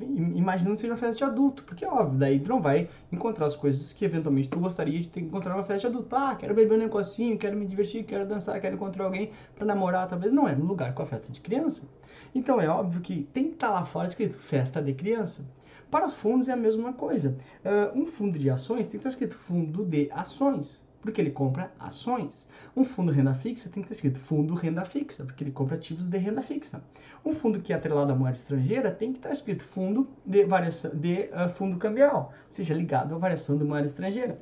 imaginando 0.00 0.74
que 0.74 0.80
seja 0.80 0.92
uma 0.92 0.98
festa 0.98 1.16
de 1.16 1.24
adulto, 1.24 1.62
porque 1.64 1.86
óbvio, 1.86 2.18
daí 2.18 2.40
tu 2.40 2.48
não 2.48 2.60
vai 2.60 2.88
encontrar 3.12 3.46
as 3.46 3.54
coisas 3.54 3.92
que 3.92 4.04
eventualmente 4.04 4.48
tu 4.48 4.58
gostaria 4.58 5.00
de 5.00 5.08
ter 5.08 5.20
encontrar 5.20 5.54
uma 5.54 5.64
festa 5.64 5.88
de 5.88 5.94
adulto. 5.94 6.14
Ah, 6.16 6.34
quero 6.34 6.54
beber 6.54 6.74
um 6.74 6.78
negocinho, 6.78 7.38
quero 7.38 7.56
me 7.56 7.66
divertir, 7.66 8.04
quero 8.04 8.26
dançar, 8.26 8.60
quero 8.60 8.74
encontrar 8.74 9.04
alguém 9.04 9.30
para 9.54 9.64
namorar, 9.64 10.08
talvez 10.08 10.32
não 10.32 10.48
é 10.48 10.54
no 10.54 10.64
lugar 10.64 10.94
com 10.94 11.02
a 11.02 11.06
festa 11.06 11.32
de 11.32 11.40
criança. 11.40 11.88
Então 12.34 12.60
é 12.60 12.68
óbvio 12.68 13.00
que 13.00 13.22
tem 13.32 13.44
que 13.44 13.54
estar 13.54 13.68
tá 13.68 13.74
lá 13.74 13.84
fora 13.84 14.08
escrito 14.08 14.36
festa 14.36 14.82
de 14.82 14.92
criança. 14.92 15.44
Para 15.90 16.06
os 16.06 16.14
fundos 16.14 16.48
é 16.48 16.52
a 16.52 16.56
mesma 16.56 16.92
coisa. 16.92 17.38
Uh, 17.64 17.98
um 17.98 18.06
fundo 18.06 18.38
de 18.38 18.50
ações 18.50 18.86
tem 18.86 18.92
que 18.92 18.96
estar 18.96 19.10
escrito 19.10 19.36
fundo 19.36 19.84
de 19.84 20.10
ações 20.10 20.83
porque 21.04 21.20
ele 21.20 21.30
compra 21.30 21.70
ações. 21.78 22.48
Um 22.74 22.82
fundo 22.82 23.12
renda 23.12 23.34
fixa 23.34 23.68
tem 23.68 23.82
que 23.82 23.88
ter 23.90 23.94
escrito 23.94 24.18
fundo 24.18 24.54
renda 24.54 24.86
fixa, 24.86 25.22
porque 25.22 25.44
ele 25.44 25.50
compra 25.50 25.76
ativos 25.76 26.08
de 26.08 26.16
renda 26.16 26.40
fixa. 26.40 26.82
Um 27.22 27.34
fundo 27.34 27.60
que 27.60 27.74
é 27.74 27.76
atrelado 27.76 28.10
à 28.10 28.14
moeda 28.14 28.34
estrangeira 28.34 28.90
tem 28.90 29.12
que 29.12 29.18
estar 29.18 29.30
escrito 29.30 29.64
fundo 29.64 30.08
de, 30.24 30.46
variação, 30.46 30.90
de 30.94 31.28
uh, 31.30 31.50
fundo 31.50 31.76
cambial, 31.76 32.32
seja 32.48 32.72
ligado 32.72 33.14
à 33.14 33.18
variação 33.18 33.58
de 33.58 33.64
moeda 33.64 33.84
estrangeira. 33.84 34.40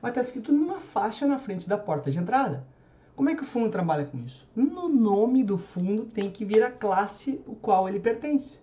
Vai 0.00 0.10
estar 0.10 0.22
escrito 0.22 0.50
numa 0.50 0.80
faixa 0.80 1.26
na 1.26 1.38
frente 1.38 1.68
da 1.68 1.76
porta 1.76 2.10
de 2.10 2.18
entrada. 2.18 2.66
Como 3.14 3.28
é 3.28 3.34
que 3.34 3.42
o 3.42 3.46
fundo 3.46 3.68
trabalha 3.68 4.06
com 4.06 4.16
isso? 4.24 4.48
No 4.56 4.88
nome 4.88 5.44
do 5.44 5.58
fundo 5.58 6.06
tem 6.06 6.30
que 6.30 6.46
vir 6.46 6.62
a 6.62 6.70
classe 6.70 7.42
o 7.46 7.54
qual 7.54 7.86
ele 7.90 8.00
pertence. 8.00 8.58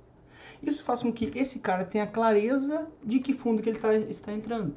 Isso 0.64 0.84
faz 0.84 1.04
com 1.04 1.14
que 1.14 1.32
esse 1.36 1.60
cara 1.60 1.86
tenha 1.86 2.08
clareza 2.08 2.88
de 3.04 3.20
que 3.20 3.32
fundo 3.32 3.62
que 3.62 3.70
ele 3.70 3.78
tá, 3.78 3.94
está 3.94 4.34
entrando. 4.34 4.76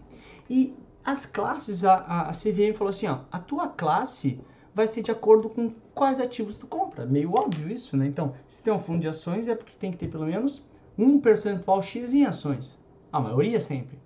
E 0.51 0.77
as 1.11 1.25
classes, 1.25 1.85
a, 1.85 2.29
a, 2.29 2.33
CVM 2.33 2.75
falou 2.75 2.91
assim, 2.91 3.07
ó, 3.07 3.21
a 3.33 3.39
tua 3.39 3.67
classe 3.67 4.39
vai 4.75 4.87
ser 4.87 5.01
de 5.01 5.11
acordo 5.11 5.49
com 5.49 5.73
quais 5.95 6.21
ativos 6.21 6.59
tu 6.59 6.67
compra. 6.67 7.07
Meio 7.07 7.33
óbvio 7.33 7.73
isso, 7.73 7.97
né? 7.97 8.07
Então, 8.07 8.35
se 8.47 8.63
tem 8.63 8.71
um 8.71 8.79
fundo 8.79 9.01
de 9.01 9.09
ações, 9.09 9.49
é 9.49 9.55
porque 9.55 9.73
tem 9.79 9.91
que 9.91 9.97
ter 9.97 10.09
pelo 10.09 10.27
menos 10.27 10.63
um 10.99 11.19
percentual 11.19 11.81
X 11.81 12.13
em 12.13 12.27
ações. 12.27 12.79
A 13.11 13.19
maioria 13.19 13.59
sempre. 13.59 13.99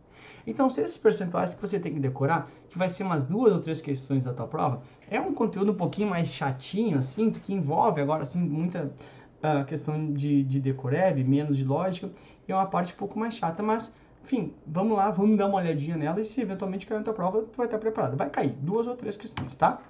Então, 0.46 0.70
se 0.70 0.80
esses 0.80 0.96
percentuais 0.96 1.52
que 1.52 1.60
você 1.60 1.80
tem 1.80 1.92
que 1.92 1.98
decorar, 1.98 2.48
que 2.70 2.78
vai 2.78 2.88
ser 2.88 3.02
umas 3.02 3.26
duas 3.26 3.52
ou 3.52 3.58
três 3.58 3.80
questões 3.80 4.22
da 4.22 4.32
tua 4.32 4.46
prova, 4.46 4.80
é 5.10 5.20
um 5.20 5.34
conteúdo 5.34 5.72
um 5.72 5.76
pouquinho 5.76 6.08
mais 6.08 6.32
chatinho, 6.32 6.98
assim, 6.98 7.32
que 7.32 7.52
envolve 7.52 8.00
agora, 8.00 8.22
assim, 8.22 8.38
muita 8.38 8.92
uh, 9.42 9.64
questão 9.64 10.12
de, 10.12 10.44
de 10.44 10.60
decoreb, 10.60 11.24
menos 11.24 11.56
de 11.56 11.64
lógica, 11.64 12.12
e 12.46 12.52
é 12.52 12.54
uma 12.54 12.66
parte 12.66 12.94
um 12.94 12.96
pouco 12.96 13.18
mais 13.18 13.34
chata, 13.34 13.60
mas 13.60 13.92
enfim, 14.22 14.54
vamos 14.66 14.96
lá, 14.96 15.10
vamos 15.10 15.36
dar 15.36 15.46
uma 15.46 15.58
olhadinha 15.58 15.96
nela 15.96 16.20
e 16.20 16.24
se 16.24 16.40
eventualmente 16.40 16.86
cair 16.86 16.98
na 16.98 17.04
tua 17.04 17.12
prova, 17.12 17.42
tu 17.42 17.56
vai 17.56 17.66
estar 17.66 17.78
preparado. 17.78 18.16
Vai 18.16 18.30
cair 18.30 18.50
duas 18.50 18.86
ou 18.86 18.96
três 18.96 19.16
questões, 19.16 19.56
tá? 19.56 19.82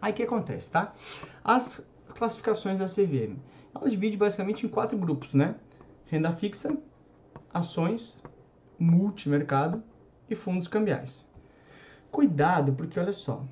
Aí 0.00 0.12
o 0.12 0.14
que 0.14 0.22
acontece, 0.22 0.70
tá? 0.70 0.94
As 1.44 1.86
classificações 2.14 2.78
da 2.78 2.86
CVM. 2.86 3.36
Ela 3.74 3.88
divide 3.88 4.16
basicamente 4.16 4.66
em 4.66 4.68
quatro 4.68 4.96
grupos, 4.96 5.34
né? 5.34 5.54
Renda 6.06 6.32
fixa, 6.32 6.76
ações, 7.52 8.22
multimercado 8.78 9.82
e 10.28 10.34
fundos 10.34 10.66
cambiais. 10.66 11.30
Cuidado, 12.10 12.72
porque 12.72 12.98
olha 12.98 13.12
só, 13.12 13.44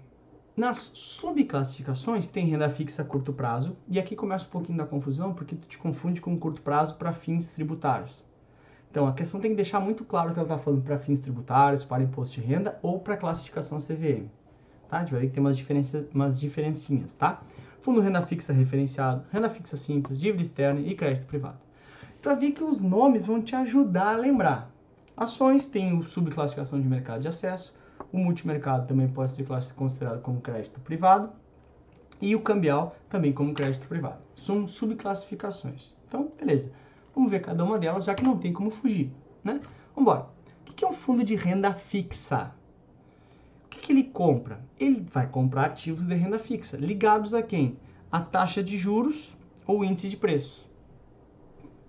nas 0.57 0.91
subclassificações 0.95 2.29
tem 2.29 2.47
renda 2.47 2.69
fixa 2.69 3.03
a 3.03 3.05
curto 3.05 3.33
prazo, 3.33 3.77
e 3.87 4.01
aqui 4.01 4.17
começa 4.17 4.47
um 4.47 4.51
pouquinho 4.51 4.79
da 4.79 4.87
confusão, 4.87 5.33
porque 5.33 5.55
tu 5.55 5.69
te 5.69 5.79
confunde 5.79 6.21
com 6.21 6.37
curto 6.37 6.63
prazo 6.63 6.97
para 6.97 7.13
fins 7.13 7.51
tributários. 7.51 8.25
Então, 8.91 9.07
a 9.07 9.13
questão 9.13 9.41
tem 9.41 9.51
que 9.51 9.57
deixar 9.57 9.81
muito 9.81 10.05
claro 10.05 10.33
se 10.33 10.39
ela 10.39 10.47
está 10.47 10.59
falando 10.59 10.83
para 10.83 10.99
fins 10.99 11.21
tributários, 11.21 11.85
para 11.85 12.03
imposto 12.03 12.41
de 12.41 12.47
renda 12.47 12.79
ou 12.83 12.99
para 12.99 13.17
classificação 13.17 13.79
CVM. 13.79 14.29
Tá? 14.89 14.97
A 14.97 15.01
gente 15.01 15.13
vai 15.13 15.21
ver 15.21 15.27
que 15.29 15.35
tem 15.35 15.43
umas, 15.43 15.57
diferenças, 15.57 16.07
umas 16.15 16.41
diferencinhas, 16.41 17.13
tá? 17.13 17.43
Fundo 17.81 18.01
renda 18.01 18.23
fixa 18.27 18.53
referenciado, 18.53 19.25
renda 19.31 19.51
fixa 19.51 19.77
simples, 19.77 20.19
dívida 20.19 20.43
externa 20.43 20.81
e 20.81 20.95
crédito 20.95 21.27
privado. 21.27 21.59
Então, 22.19 22.37
vi 22.39 22.51
que 22.51 22.65
os 22.65 22.81
nomes 22.81 23.27
vão 23.27 23.41
te 23.43 23.55
ajudar 23.55 24.15
a 24.15 24.17
lembrar. 24.17 24.71
Ações 25.17 25.67
tem 25.67 25.97
o 25.97 26.03
subclassificação 26.03 26.81
de 26.81 26.89
mercado 26.89 27.21
de 27.21 27.29
acesso, 27.29 27.75
o 28.13 28.19
multimercado 28.19 28.87
também 28.87 29.09
pode 29.09 29.31
ser 29.33 29.45
considerado 29.75 30.23
como 30.23 30.41
crédito 30.41 30.81
privado 30.81 31.31
e 32.21 32.35
o 32.35 32.41
cambial 32.41 32.97
também 33.09 33.33
como 33.33 33.55
crédito 33.55 33.87
privado. 33.87 34.19
São 34.35 34.67
subclassificações. 34.67 35.97
Então, 36.07 36.31
beleza. 36.39 36.73
Vamos 37.19 37.33
ver 37.33 37.41
cada 37.41 37.65
uma 37.65 37.81
delas, 37.81 38.05
já 38.05 38.15
que 38.15 38.23
não 38.23 38.39
tem 38.39 38.53
como 38.53 38.71
fugir, 38.71 39.11
né? 39.43 39.55
Vamos 39.93 40.03
embora. 40.03 40.29
O 40.71 40.73
que 40.73 40.85
é 40.85 40.89
um 40.89 40.93
fundo 40.93 41.25
de 41.25 41.35
renda 41.35 41.75
fixa? 41.75 42.55
O 43.65 43.69
que, 43.69 43.91
ele 43.91 44.05
compra? 44.05 44.61
Ele 44.79 45.05
vai 45.13 45.27
comprar 45.27 45.65
ativos 45.65 46.07
de 46.07 46.15
renda 46.15 46.39
fixa, 46.39 46.77
ligados 46.77 47.35
a 47.35 47.43
quem? 47.43 47.77
A 48.13 48.21
taxa 48.21 48.63
de 48.63 48.77
juros 48.77 49.37
ou 49.67 49.85
índice 49.85 50.09
de 50.09 50.17
preços. 50.17 50.71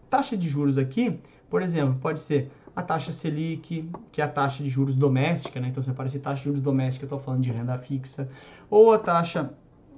Taxa 0.10 0.36
de 0.36 0.50
juros 0.50 0.80
aqui, 0.80 1.20
por 1.48 1.62
exemplo, 1.62 2.00
pode 2.02 2.20
ser 2.22 2.52
a 2.76 2.82
taxa 2.82 3.13
Selic, 3.13 3.88
que 4.12 4.22
é 4.24 4.26
a 4.26 4.28
taxa 4.28 4.63
de 4.63 4.70
juros 4.70 4.96
doméstica, 4.96 5.60
né? 5.60 5.68
Então, 5.68 5.84
se 5.84 5.92
aparecer 5.92 6.22
taxa 6.22 6.38
de 6.38 6.46
juros 6.46 6.62
doméstica, 6.62 7.04
eu 7.04 7.06
estou 7.06 7.20
falando 7.20 7.44
de 7.44 7.52
renda 7.52 7.78
fixa. 7.78 8.28
Ou 8.68 8.92
a 8.92 8.98
taxa 8.98 9.54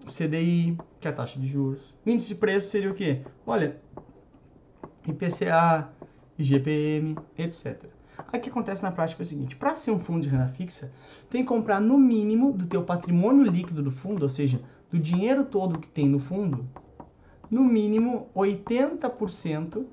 CDI, 0.06 0.78
que 1.00 1.08
é 1.08 1.12
a 1.12 1.14
taxa 1.14 1.40
de 1.40 1.48
juros. 1.48 1.96
O 2.06 2.10
índice 2.10 2.34
de 2.34 2.36
preço 2.36 2.68
seria 2.68 2.92
o 2.92 2.94
quê? 2.94 3.22
Olha, 3.48 3.80
IPCA, 5.08 5.90
IGPM, 6.38 7.18
etc. 7.38 7.86
Aí 8.32 8.40
o 8.40 8.42
que 8.42 8.50
acontece 8.50 8.84
na 8.84 8.92
prática 8.92 9.22
é 9.22 9.26
o 9.26 9.28
seguinte, 9.28 9.56
para 9.56 9.76
ser 9.76 9.92
um 9.92 10.00
fundo 10.00 10.22
de 10.22 10.30
renda 10.30 10.48
fixa, 10.48 10.92
tem 11.30 11.42
que 11.42 11.48
comprar 11.48 11.80
no 11.80 11.98
mínimo 11.98 12.54
do 12.54 12.66
teu 12.66 12.84
patrimônio 12.84 13.44
líquido 13.44 13.82
do 13.82 13.92
fundo, 13.92 14.24
ou 14.24 14.30
seja, 14.30 14.62
do 14.92 15.00
dinheiro 15.00 15.46
todo 15.46 15.80
que 15.80 15.88
tem 15.88 16.08
no 16.08 16.20
fundo, 16.20 16.68
no 17.50 17.64
mínimo 17.64 18.30
80%, 18.36 19.86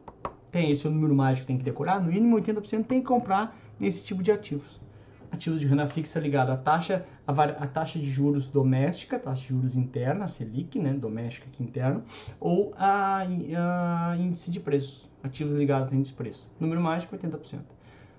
tem 0.51 0.71
esse 0.71 0.87
é 0.87 0.91
o 0.91 0.93
número 0.93 1.15
mágico 1.15 1.47
que 1.47 1.53
tem 1.53 1.59
que 1.59 1.65
decorar, 1.65 2.01
no 2.01 2.11
mínimo 2.11 2.37
80% 2.37 2.85
tem 2.85 3.01
que 3.01 3.07
comprar 3.07 3.57
nesse 3.79 4.03
tipo 4.03 4.23
de 4.23 4.31
ativos 4.31 4.81
ativos 5.31 5.61
de 5.61 5.67
renda 5.67 5.87
fixa 5.87 6.19
ligado 6.19 6.51
à 6.51 6.57
taxa, 6.57 7.05
à 7.27 7.67
taxa 7.67 7.99
de 7.99 8.11
juros 8.11 8.49
doméstica, 8.49 9.19
taxa 9.19 9.43
de 9.43 9.49
juros 9.49 9.77
interna, 9.77 10.25
a 10.25 10.29
Selic, 10.29 10.79
né, 10.79 10.93
doméstica 10.93 11.47
aqui 11.47 11.63
interno, 11.63 12.03
ou 12.41 12.75
a, 12.77 13.19
a, 13.21 14.17
índice 14.17 14.51
de 14.51 14.61
preços, 14.61 15.09
ativos 15.23 15.55
ligados 15.55 15.93
a 15.93 15.97
índice 15.97 16.13
de 16.13 16.17
preço. 16.17 16.51
Número 16.59 16.81
mágico, 16.81 17.17
80%. 17.17 17.61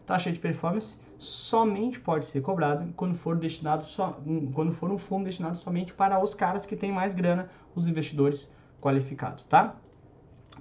Taxa 0.05 0.31
de 0.31 0.39
performance 0.39 0.99
somente 1.17 1.99
pode 1.99 2.25
ser 2.25 2.41
cobrada 2.41 2.87
quando 2.95 3.13
for 3.13 3.35
destinado 3.35 3.85
só, 3.85 4.19
quando 4.53 4.71
for 4.71 4.89
um 4.89 4.97
fundo 4.97 5.25
destinado 5.25 5.57
somente 5.57 5.93
para 5.93 6.21
os 6.23 6.33
caras 6.33 6.65
que 6.65 6.75
têm 6.75 6.91
mais 6.91 7.13
grana, 7.13 7.49
os 7.75 7.87
investidores 7.87 8.51
qualificados, 8.81 9.45
tá? 9.45 9.75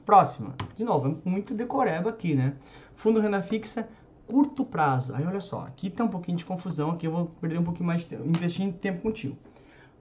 Próxima, 0.04 0.54
de 0.76 0.84
novo, 0.84 1.20
é 1.24 1.28
muito 1.28 1.54
decoreba 1.54 2.11
aqui, 2.11 2.34
né? 2.34 2.54
Fundo 2.94 3.20
renda 3.20 3.40
fixa 3.42 3.88
curto 4.29 4.64
prazo. 4.64 5.14
Aí 5.14 5.27
olha 5.27 5.41
só, 5.41 5.62
aqui 5.62 5.91
tem 5.91 6.05
um 6.05 6.09
pouquinho 6.09 6.37
de 6.37 6.45
confusão, 6.45 6.91
aqui 6.91 7.07
eu 7.07 7.11
vou 7.11 7.27
perder 7.27 7.59
um 7.59 7.64
pouquinho 7.64 7.87
mais 7.87 8.03
de 8.03 8.09
tempo, 8.09 8.29
investir 8.29 8.73
tempo 8.75 9.03
contigo. 9.03 9.37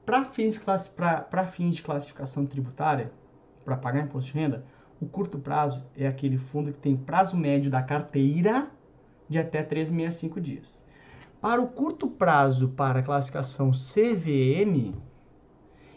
Para 0.05 0.23
fins, 0.25 0.61
fins 1.51 1.75
de 1.75 1.81
classificação 1.81 2.45
tributária, 2.45 3.11
para 3.65 3.75
pagar 3.75 4.01
imposto 4.01 4.31
de 4.31 4.39
renda, 4.39 4.65
o 5.01 5.05
curto 5.05 5.39
prazo 5.39 5.83
é 5.95 6.07
aquele 6.07 6.37
fundo 6.37 6.71
que 6.71 6.79
tem 6.79 6.95
prazo 6.95 7.35
médio 7.37 7.71
da 7.71 7.81
carteira 7.81 8.69
de 9.27 9.39
até 9.39 9.63
365 9.63 10.39
dias. 10.39 10.81
Para 11.41 11.61
o 11.61 11.67
curto 11.67 12.07
prazo 12.07 12.69
para 12.69 13.03
classificação 13.03 13.71
CVM, 13.71 14.95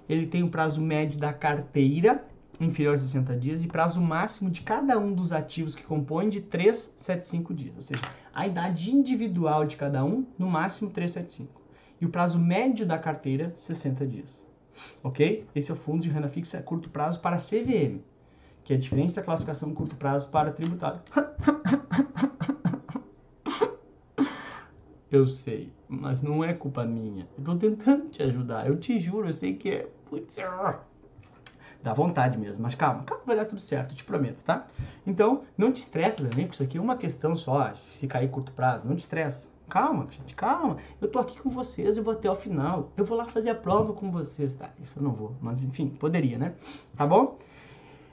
ele 0.09 0.27
tem 0.27 0.43
um 0.43 0.49
prazo 0.49 0.81
médio 0.81 1.19
da 1.19 1.33
carteira 1.33 2.25
inferior 2.61 2.95
a 2.95 2.99
60 2.99 3.37
dias 3.37 3.65
e 3.65 3.69
prazo 3.69 4.01
máximo 4.01 4.51
de 4.51 4.61
cada 4.61 4.99
um 4.99 5.13
dos 5.13 5.33
ativos 5.33 5.75
que 5.75 5.83
compõem 5.83 6.29
de 6.29 6.43
375 6.43 7.55
dias. 7.55 7.75
Ou 7.75 7.83
seja, 7.83 8.03
a 8.33 8.47
idade 8.47 8.93
individual 8.93 9.65
de 9.65 9.77
cada 9.77 10.05
um, 10.05 10.27
no 10.39 10.49
máximo 10.49 10.91
375. 10.91 11.61
E 12.01 12.07
o 12.07 12.11
prazo 12.11 12.39
médio 12.39 12.87
da 12.87 12.99
carteira, 12.99 13.53
60 13.57 14.07
dias. 14.07 14.45
Ok? 15.03 15.47
Esse 15.55 15.71
é 15.71 15.75
o 15.75 15.77
fundo 15.77 16.03
de 16.03 16.09
renda 16.09 16.29
fixa 16.29 16.59
a 16.59 16.63
curto 16.63 16.89
prazo 16.89 17.21
para 17.21 17.37
CVM, 17.37 18.01
que 18.65 18.73
é 18.73 18.77
diferente 18.77 19.15
da 19.15 19.23
classificação 19.23 19.75
curto 19.75 19.97
prazo 19.97 20.29
para 20.31 20.53
tributário. 20.53 21.01
Eu 25.11 25.27
sei, 25.27 25.73
mas 25.89 26.23
não 26.23 26.45
é 26.45 26.55
culpa 26.55 26.85
minha. 26.85 27.27
Eu 27.37 27.43
tô 27.43 27.57
tentando 27.57 28.09
te 28.11 28.23
ajudar. 28.23 28.69
Eu 28.69 28.79
te 28.79 28.97
juro, 28.97 29.29
eu 29.29 29.33
sei 29.33 29.57
que 29.57 29.69
é. 29.69 29.91
Putz, 30.09 30.39
dá 31.83 31.93
vontade 31.93 32.39
mesmo. 32.39 32.63
Mas 32.63 32.75
calma, 32.75 33.05
calma, 33.05 33.25
vai 33.27 33.37
dar 33.37 33.45
tudo 33.45 33.61
certo, 33.61 33.95
te 33.95 34.05
prometo, 34.05 34.43
tá? 34.43 34.67
Então, 35.07 35.43
não 35.57 35.73
te 35.73 35.83
estressa 35.83 36.17
também, 36.19 36.47
porque 36.47 36.55
isso 36.55 36.63
aqui 36.63 36.79
é 36.79 36.81
uma 36.81 36.97
questão 36.97 37.37
só, 37.37 37.73
se 37.75 38.07
cair 38.07 38.31
curto 38.31 38.53
prazo. 38.53 38.87
Não 38.87 38.97
te 38.97 39.01
estressa. 39.01 39.49
Calma, 39.69 40.07
gente, 40.11 40.35
calma. 40.35 40.79
Eu 41.01 41.09
tô 41.09 41.21
aqui 41.21 41.39
com 41.41 41.49
vocês, 41.49 41.97
eu 41.97 42.03
vou 42.03 42.13
até 42.13 42.29
o 42.29 42.35
final. 42.35 42.91
Eu 42.97 43.05
vou 43.05 43.17
lá 43.17 43.27
fazer 43.27 43.51
a 43.51 43.55
prova 43.55 43.93
com 43.93 44.11
vocês. 44.11 44.55
Tá, 44.55 44.71
isso 44.81 44.99
eu 44.99 45.03
não 45.03 45.13
vou, 45.13 45.37
mas 45.41 45.63
enfim, 45.63 45.89
poderia, 45.89 46.39
né? 46.39 46.55
Tá 46.97 47.07
bom? 47.07 47.39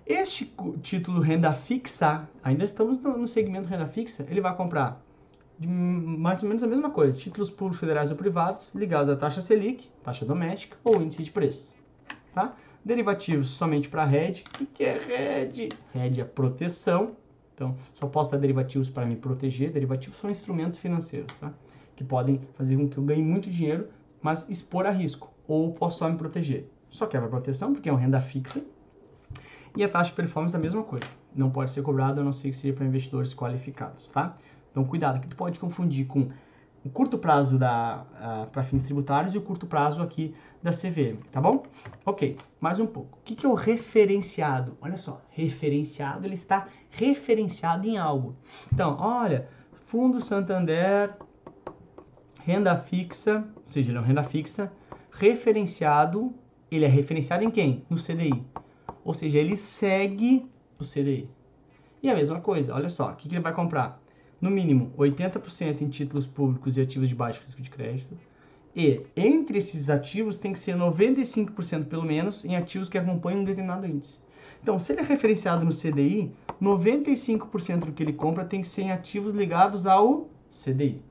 Este 0.06 0.54
título 0.82 1.20
renda 1.20 1.52
fixa, 1.52 2.30
ainda 2.42 2.64
estamos 2.64 2.98
no 3.00 3.28
segmento 3.28 3.68
renda 3.68 3.88
fixa, 3.88 4.26
ele 4.30 4.40
vai 4.40 4.56
comprar 4.56 5.02
mais 5.60 6.44
ou 6.44 6.48
menos 6.48 6.64
a 6.64 6.68
mesma 6.68 6.90
coisa. 6.92 7.18
Títulos 7.18 7.50
públicos 7.50 7.80
federais 7.80 8.12
ou 8.12 8.18
privados 8.18 8.74
ligados 8.76 9.12
à 9.12 9.18
taxa 9.18 9.42
Selic, 9.42 9.90
taxa 10.04 10.26
doméstica 10.26 10.78
ou 10.84 11.02
índice 11.02 11.24
de 11.24 11.32
preços. 11.32 11.74
Tá? 12.34 12.56
Derivativos 12.88 13.50
somente 13.50 13.90
para 13.90 14.06
RED. 14.06 14.46
O 14.62 14.66
que 14.66 14.86
é 14.86 14.98
RED? 14.98 15.74
RED 15.94 16.22
é 16.22 16.24
proteção. 16.24 17.18
Então, 17.54 17.76
só 17.94 18.08
posso 18.08 18.32
dar 18.32 18.38
derivativos 18.38 18.88
para 18.88 19.06
me 19.06 19.18
proteger. 19.18 19.74
Derivativos 19.74 20.18
são 20.18 20.30
instrumentos 20.30 20.80
financeiros, 20.80 21.36
tá? 21.36 21.52
Que 21.98 22.04
podem 22.06 22.40
fazer 22.54 22.78
com 22.78 22.88
que 22.88 22.98
eu 22.98 23.04
ganhe 23.04 23.22
muito 23.22 23.50
dinheiro, 23.50 23.90
mas 24.22 24.50
expor 24.50 24.86
a 24.86 24.90
risco. 24.90 25.34
Ou 25.50 25.74
posso 25.74 25.98
só 25.98 26.10
me 26.10 26.16
proteger. 26.16 26.72
Só 26.90 27.06
quer 27.06 27.22
a 27.22 27.28
proteção, 27.28 27.74
porque 27.74 27.90
é 27.90 27.92
uma 27.92 28.00
renda 28.00 28.22
fixa. 28.22 28.64
E 29.76 29.84
a 29.84 29.90
taxa 29.90 30.12
de 30.12 30.16
performance 30.16 30.56
é 30.56 30.58
a 30.58 30.62
mesma 30.62 30.82
coisa. 30.82 31.08
Não 31.36 31.50
pode 31.50 31.72
ser 31.72 31.82
cobrada, 31.82 32.22
a 32.22 32.24
não 32.24 32.32
ser 32.32 32.52
que 32.52 32.56
seja 32.56 32.74
para 32.74 32.86
investidores 32.86 33.34
qualificados, 33.34 34.10
tá? 34.12 34.38
Então, 34.72 34.86
cuidado, 34.86 35.20
que 35.20 35.28
tu 35.28 35.36
pode 35.36 35.60
confundir 35.60 36.08
com 36.08 36.30
o 36.88 36.90
curto 36.90 37.18
prazo 37.18 37.58
da 37.60 38.06
uh, 38.14 38.50
para 38.50 38.64
fins 38.64 38.82
tributários 38.82 39.36
e 39.36 39.38
o 39.38 39.42
curto 39.42 39.68
prazo 39.68 40.02
aqui 40.02 40.34
da 40.64 40.72
CVM, 40.72 41.18
tá 41.32 41.42
bom? 41.42 41.64
Ok, 42.06 42.38
mais 42.62 42.80
um 42.80 42.86
pouco. 42.86 43.20
O 43.20 43.22
que, 43.24 43.36
que 43.36 43.46
é 43.46 43.50
o 43.50 43.54
referenciado? 43.54 44.78
Olha 44.82 44.98
só, 44.98 45.22
referenciado, 45.30 46.26
ele 46.26 46.34
está 46.34 46.68
referenciado 46.90 47.86
em 47.86 47.98
algo. 47.98 48.38
Então, 48.74 48.96
olha, 49.00 49.50
Fundo 49.86 50.22
Santander, 50.22 51.14
renda 52.40 52.78
fixa, 52.78 53.46
ou 53.56 53.68
seja, 53.72 53.92
ele 53.92 53.98
é 53.98 54.02
uma 54.02 54.08
renda 54.08 54.24
fixa, 54.24 54.72
referenciado, 55.12 56.34
ele 56.72 56.86
é 56.86 56.88
referenciado 56.88 57.44
em 57.44 57.52
quem? 57.52 57.86
No 57.90 57.98
CDI. 57.98 58.46
Ou 59.04 59.14
seja, 59.14 59.38
ele 59.38 59.58
segue 59.58 60.50
o 60.80 60.86
CDI. 60.86 61.30
E 62.02 62.10
a 62.10 62.16
mesma 62.16 62.40
coisa, 62.40 62.74
olha 62.74 62.90
só, 62.90 63.12
o 63.12 63.16
que, 63.16 63.28
que 63.28 63.36
ele 63.36 63.44
vai 63.44 63.54
comprar? 63.54 64.02
No 64.40 64.50
mínimo 64.50 64.92
80% 64.98 65.82
em 65.82 65.90
títulos 65.90 66.26
públicos 66.26 66.78
e 66.78 66.82
ativos 66.82 67.10
de 67.10 67.16
baixo 67.16 67.42
risco 67.44 67.62
de 67.62 67.70
crédito. 67.70 68.16
E 68.76 69.02
entre 69.16 69.58
esses 69.58 69.90
ativos 69.90 70.38
tem 70.38 70.54
que 70.54 70.60
ser 70.60 70.76
95% 70.76 71.86
pelo 71.86 72.04
menos 72.04 72.46
em 72.46 72.56
ativos 72.56 72.88
que 72.88 72.98
acompanham 72.98 73.42
um 73.42 73.44
determinado 73.44 73.88
índice. 73.88 74.20
Então, 74.62 74.78
se 74.80 74.92
ele 74.92 75.02
é 75.02 75.04
referenciado 75.04 75.66
no 75.66 75.72
CDI, 75.72 76.32
95% 76.62 77.86
do 77.86 77.92
que 77.92 78.04
ele 78.04 78.14
compra 78.14 78.46
tem 78.46 78.62
que 78.62 78.68
ser 78.68 78.84
em 78.84 78.92
ativos 78.92 79.34
ligados 79.34 79.86
ao 79.88 80.30
CDI. 80.50 81.02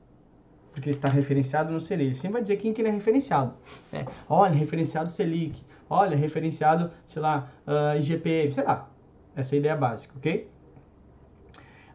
Porque 0.71 0.89
ele 0.89 0.95
está 0.95 1.09
referenciado 1.09 1.71
no 1.71 1.79
CDI. 1.79 2.05
Ele 2.05 2.15
sempre 2.15 2.33
vai 2.33 2.41
dizer 2.41 2.57
quem 2.57 2.71
que 2.71 2.81
ele 2.81 2.89
é 2.89 2.91
referenciado. 2.91 3.53
É, 3.91 4.05
olha, 4.29 4.53
referenciado 4.53 5.09
Selic. 5.09 5.61
Olha, 5.89 6.15
referenciado, 6.15 6.91
sei 7.07 7.21
lá, 7.21 7.51
uh, 7.65 7.71
ah, 7.71 7.97
IGP, 7.97 8.51
sei 8.51 8.63
lá. 8.63 8.89
Essa 9.35 9.55
é 9.55 9.57
a 9.57 9.59
ideia 9.59 9.75
básica, 9.75 10.13
ok? 10.17 10.47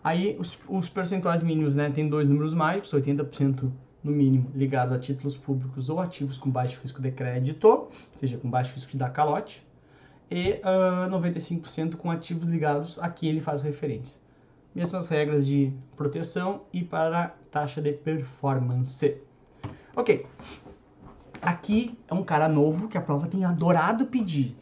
Aí 0.03 0.37
os, 0.39 0.59
os 0.69 0.89
percentuais 0.89 1.43
mínimos, 1.43 1.77
né, 1.77 1.91
tem 1.91 2.09
dois 2.09 2.29
números 2.29 2.53
mágicos, 2.53 2.93
80% 2.93 3.71
no 4.03 4.11
mínimo 4.11 4.51
ligados 4.55 4.93
a 4.93 4.99
títulos 4.99 5.37
públicos 5.37 5.89
ou 5.89 6.01
ativos 6.01 6.37
com 6.37 6.51
baixo 6.51 6.81
risco 6.83 7.01
de 7.01 7.13
crédito, 7.13 7.69
ou 7.69 7.91
seja, 8.15 8.37
com 8.37 8.51
baixo 8.51 8.75
risco 8.75 8.91
de 8.91 8.99
dar 8.99 9.11
calote, 9.11 9.65
e 10.31 10.61
uh, 10.65 11.11
95% 11.11 11.97
com 11.97 12.11
ativos 12.11 12.49
ligados 12.49 12.99
a 12.99 13.09
que 13.09 13.29
ele 13.29 13.41
faz 13.41 13.63
referência. 13.63 14.21
Mesmas 14.75 15.09
regras 15.09 15.47
de 15.47 15.73
proteção 15.95 16.63
e 16.73 16.83
para 16.83 17.37
taxa 17.51 17.81
de 17.81 17.93
performance. 17.93 19.21
Ok. 19.95 20.27
Aqui 21.41 21.99
é 22.09 22.15
um 22.15 22.23
cara 22.23 22.49
novo 22.49 22.89
que 22.89 22.97
a 22.97 23.01
prova 23.01 23.27
tem 23.27 23.45
adorado 23.45 24.07
pedir, 24.07 24.57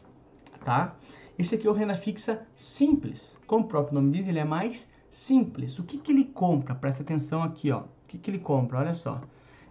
tá? 0.64 0.96
Esse 1.38 1.54
aqui 1.54 1.66
é 1.66 1.70
o 1.70 1.72
renda 1.72 1.96
fixa 1.96 2.44
simples. 2.56 3.38
Como 3.46 3.64
o 3.64 3.68
próprio 3.68 3.94
nome 3.94 4.10
diz, 4.10 4.26
ele 4.26 4.40
é 4.40 4.44
mais 4.44 4.90
simples. 5.10 5.78
O 5.78 5.82
que, 5.82 5.98
que 5.98 6.12
ele 6.12 6.24
compra? 6.24 6.74
Presta 6.74 7.02
atenção 7.02 7.42
aqui, 7.42 7.70
ó. 7.70 7.80
O 7.80 7.88
que, 8.06 8.16
que 8.16 8.30
ele 8.30 8.38
compra? 8.38 8.78
Olha 8.78 8.94
só. 8.94 9.20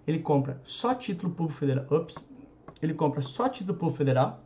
Ele 0.06 0.20
compra 0.20 0.62
só 0.64 0.94
título 0.94 1.34
público 1.34 1.58
federal. 1.58 1.86
Ups. 1.90 2.16
Ele 2.82 2.94
compra 2.94 3.22
só 3.22 3.48
título 3.48 3.78
público 3.78 3.98
federal. 3.98 4.44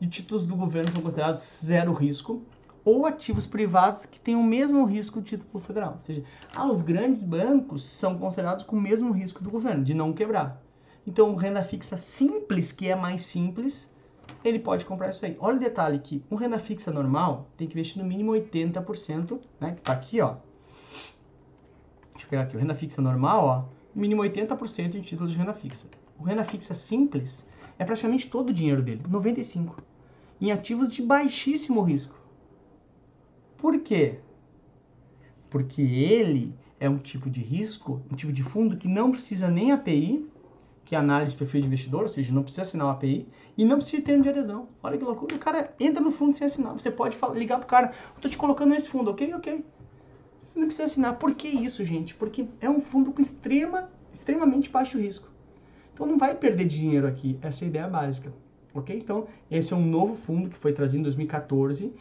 E 0.00 0.06
títulos 0.06 0.46
do 0.46 0.56
governo 0.56 0.90
são 0.90 1.02
considerados 1.02 1.58
zero 1.62 1.92
risco. 1.92 2.42
Ou 2.82 3.04
ativos 3.04 3.46
privados 3.46 4.06
que 4.06 4.18
têm 4.18 4.34
o 4.34 4.42
mesmo 4.42 4.86
risco 4.86 5.20
do 5.20 5.26
título 5.26 5.62
federal. 5.62 5.94
Ou 5.94 6.00
seja, 6.00 6.24
ah, 6.54 6.66
os 6.66 6.80
grandes 6.80 7.22
bancos 7.22 7.84
são 7.84 8.18
considerados 8.18 8.64
com 8.64 8.76
o 8.76 8.80
mesmo 8.80 9.12
risco 9.12 9.44
do 9.44 9.50
governo, 9.50 9.84
de 9.84 9.92
não 9.92 10.14
quebrar. 10.14 10.62
Então, 11.06 11.34
renda 11.34 11.62
fixa 11.62 11.98
simples, 11.98 12.72
que 12.72 12.88
é 12.88 12.94
mais 12.94 13.22
simples, 13.22 13.89
ele 14.44 14.58
pode 14.58 14.86
comprar 14.86 15.10
isso 15.10 15.24
aí. 15.24 15.36
Olha 15.40 15.56
o 15.56 15.60
detalhe 15.60 15.98
que 15.98 16.24
um 16.30 16.36
renda 16.36 16.58
fixa 16.58 16.90
normal 16.90 17.48
tem 17.56 17.66
que 17.66 17.74
investir 17.74 18.02
no 18.02 18.08
mínimo 18.08 18.32
80%, 18.32 19.40
né? 19.60 19.72
Que 19.72 19.82
tá 19.82 19.92
aqui, 19.92 20.20
ó. 20.20 20.36
Deixa 22.12 22.26
eu 22.26 22.30
pegar 22.30 22.42
aqui. 22.42 22.56
O 22.56 22.58
renda 22.58 22.74
fixa 22.74 23.02
normal, 23.02 23.44
ó, 23.44 23.64
mínimo 23.94 24.22
80% 24.22 24.94
em 24.94 25.02
títulos 25.02 25.32
de 25.32 25.38
renda 25.38 25.52
fixa. 25.52 25.88
O 26.18 26.22
renda 26.22 26.44
fixa 26.44 26.74
simples 26.74 27.48
é 27.78 27.84
praticamente 27.84 28.30
todo 28.30 28.50
o 28.50 28.52
dinheiro 28.52 28.82
dele, 28.82 29.02
95, 29.08 29.82
em 30.40 30.52
ativos 30.52 30.90
de 30.90 31.02
baixíssimo 31.02 31.80
risco. 31.82 32.18
Por 33.56 33.78
quê? 33.80 34.20
Porque 35.48 35.82
ele 35.82 36.54
é 36.78 36.88
um 36.88 36.98
tipo 36.98 37.28
de 37.28 37.42
risco, 37.42 38.02
um 38.10 38.14
tipo 38.14 38.32
de 38.32 38.42
fundo 38.42 38.76
que 38.76 38.88
não 38.88 39.10
precisa 39.10 39.48
nem 39.48 39.72
API 39.72 40.26
que 40.90 40.96
é 40.96 40.98
análise 40.98 41.34
de 41.34 41.38
perfil 41.38 41.60
de 41.60 41.68
investidor, 41.68 42.02
ou 42.02 42.08
seja, 42.08 42.34
não 42.34 42.42
precisa 42.42 42.62
assinar 42.62 42.88
o 42.88 42.90
API 42.90 43.24
e 43.56 43.64
não 43.64 43.76
precisa 43.76 43.98
de 43.98 44.02
termo 44.02 44.24
de 44.24 44.28
adesão. 44.28 44.68
Olha 44.82 44.98
que 44.98 45.04
loucura. 45.04 45.36
O 45.36 45.38
cara 45.38 45.72
entra 45.78 46.02
no 46.02 46.10
fundo 46.10 46.34
sem 46.34 46.44
assinar. 46.44 46.72
Você 46.72 46.90
pode 46.90 47.16
falar, 47.16 47.38
ligar 47.38 47.58
pro 47.58 47.68
cara, 47.68 47.92
eu 48.16 48.20
tô 48.20 48.28
te 48.28 48.36
colocando 48.36 48.70
nesse 48.70 48.88
fundo, 48.88 49.08
ok? 49.08 49.32
Ok. 49.34 49.64
Você 50.42 50.58
não 50.58 50.66
precisa 50.66 50.86
assinar. 50.86 51.16
Por 51.16 51.32
que 51.32 51.46
isso, 51.46 51.84
gente? 51.84 52.12
Porque 52.16 52.44
é 52.60 52.68
um 52.68 52.80
fundo 52.80 53.12
com 53.12 53.20
extrema, 53.20 53.88
extremamente 54.12 54.68
baixo 54.68 54.98
risco. 54.98 55.28
Então 55.94 56.08
não 56.08 56.18
vai 56.18 56.34
perder 56.34 56.64
dinheiro 56.64 57.06
aqui. 57.06 57.38
Essa 57.40 57.64
é 57.64 57.66
a 57.66 57.68
ideia 57.68 57.86
básica. 57.86 58.32
Ok? 58.74 58.96
Então, 58.96 59.28
esse 59.48 59.72
é 59.72 59.76
um 59.76 59.86
novo 59.86 60.16
fundo 60.16 60.50
que 60.50 60.56
foi 60.56 60.72
trazido 60.72 60.98
em 60.98 61.04
2014 61.04 61.94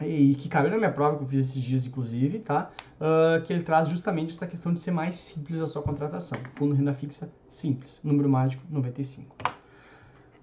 e 0.00 0.34
que 0.34 0.48
caiu 0.48 0.70
na 0.70 0.76
minha 0.76 0.90
prova, 0.90 1.16
que 1.16 1.24
eu 1.24 1.28
fiz 1.28 1.50
esses 1.50 1.62
dias, 1.62 1.86
inclusive, 1.86 2.40
tá? 2.40 2.70
Uh, 2.98 3.42
que 3.44 3.52
ele 3.52 3.62
traz 3.62 3.88
justamente 3.88 4.32
essa 4.32 4.46
questão 4.46 4.72
de 4.72 4.80
ser 4.80 4.90
mais 4.90 5.14
simples 5.16 5.60
a 5.60 5.66
sua 5.66 5.82
contratação. 5.82 6.38
Fundo 6.56 6.74
renda 6.74 6.92
fixa 6.92 7.30
simples, 7.48 8.00
número 8.02 8.28
mágico 8.28 8.62
95. 8.68 9.36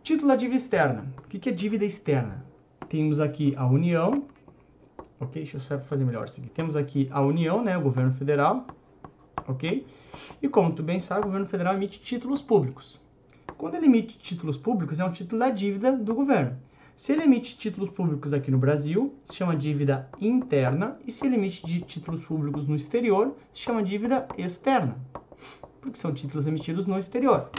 Título 0.04 0.30
da 0.30 0.36
dívida 0.36 0.56
externa. 0.56 1.06
O 1.18 1.28
que 1.28 1.50
é 1.50 1.52
dívida 1.52 1.84
externa? 1.84 2.46
Temos 2.88 3.20
aqui 3.20 3.54
a 3.58 3.66
União, 3.66 4.26
ok? 5.20 5.44
Deixa 5.44 5.74
eu 5.74 5.80
fazer 5.82 6.06
melhor 6.06 6.26
isso 6.26 6.40
aqui. 6.40 6.50
Temos 6.50 6.76
aqui 6.76 7.10
a 7.12 7.22
União, 7.22 7.64
né? 7.64 7.78
O 7.78 7.82
governo 7.82 8.12
federal, 8.14 8.66
ok? 9.48 9.86
E 10.42 10.48
como 10.48 10.72
tu 10.74 10.82
bem 10.82 11.00
sabe, 11.00 11.22
o 11.22 11.26
governo 11.26 11.46
federal 11.46 11.74
emite 11.76 12.00
títulos 12.00 12.42
públicos. 12.42 13.00
Quando 13.58 13.76
ele 13.76 13.86
emite 13.86 14.18
títulos 14.18 14.58
públicos, 14.58 15.00
é 15.00 15.06
um 15.06 15.12
título 15.12 15.40
da 15.40 15.50
dívida 15.50 15.92
do 15.92 16.16
governo. 16.16 16.58
Se 17.02 17.14
ele 17.14 17.24
emite 17.24 17.58
títulos 17.58 17.90
públicos 17.90 18.32
aqui 18.32 18.52
no 18.52 18.60
Brasil, 18.60 19.16
se 19.24 19.34
chama 19.34 19.56
dívida 19.56 20.08
interna, 20.22 21.00
e 21.04 21.12
se 21.12 21.26
ele 21.26 21.36
emite 21.36 21.82
títulos 21.82 22.24
públicos 22.24 22.68
no 22.68 22.76
exterior, 22.76 23.36
se 23.52 23.62
chama 23.62 23.82
dívida 23.82 24.28
externa, 24.38 24.96
porque 25.82 25.98
são 25.98 26.14
títulos 26.14 26.46
emitidos 26.46 26.86
no 26.86 27.00
exterior. 27.00 27.50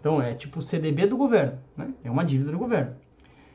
Então 0.00 0.20
é 0.20 0.34
tipo 0.34 0.58
o 0.58 0.62
CDB 0.62 1.06
do 1.06 1.16
governo, 1.16 1.56
né? 1.76 1.94
é 2.02 2.10
uma 2.10 2.24
dívida 2.24 2.50
do 2.50 2.58
governo. 2.58 2.96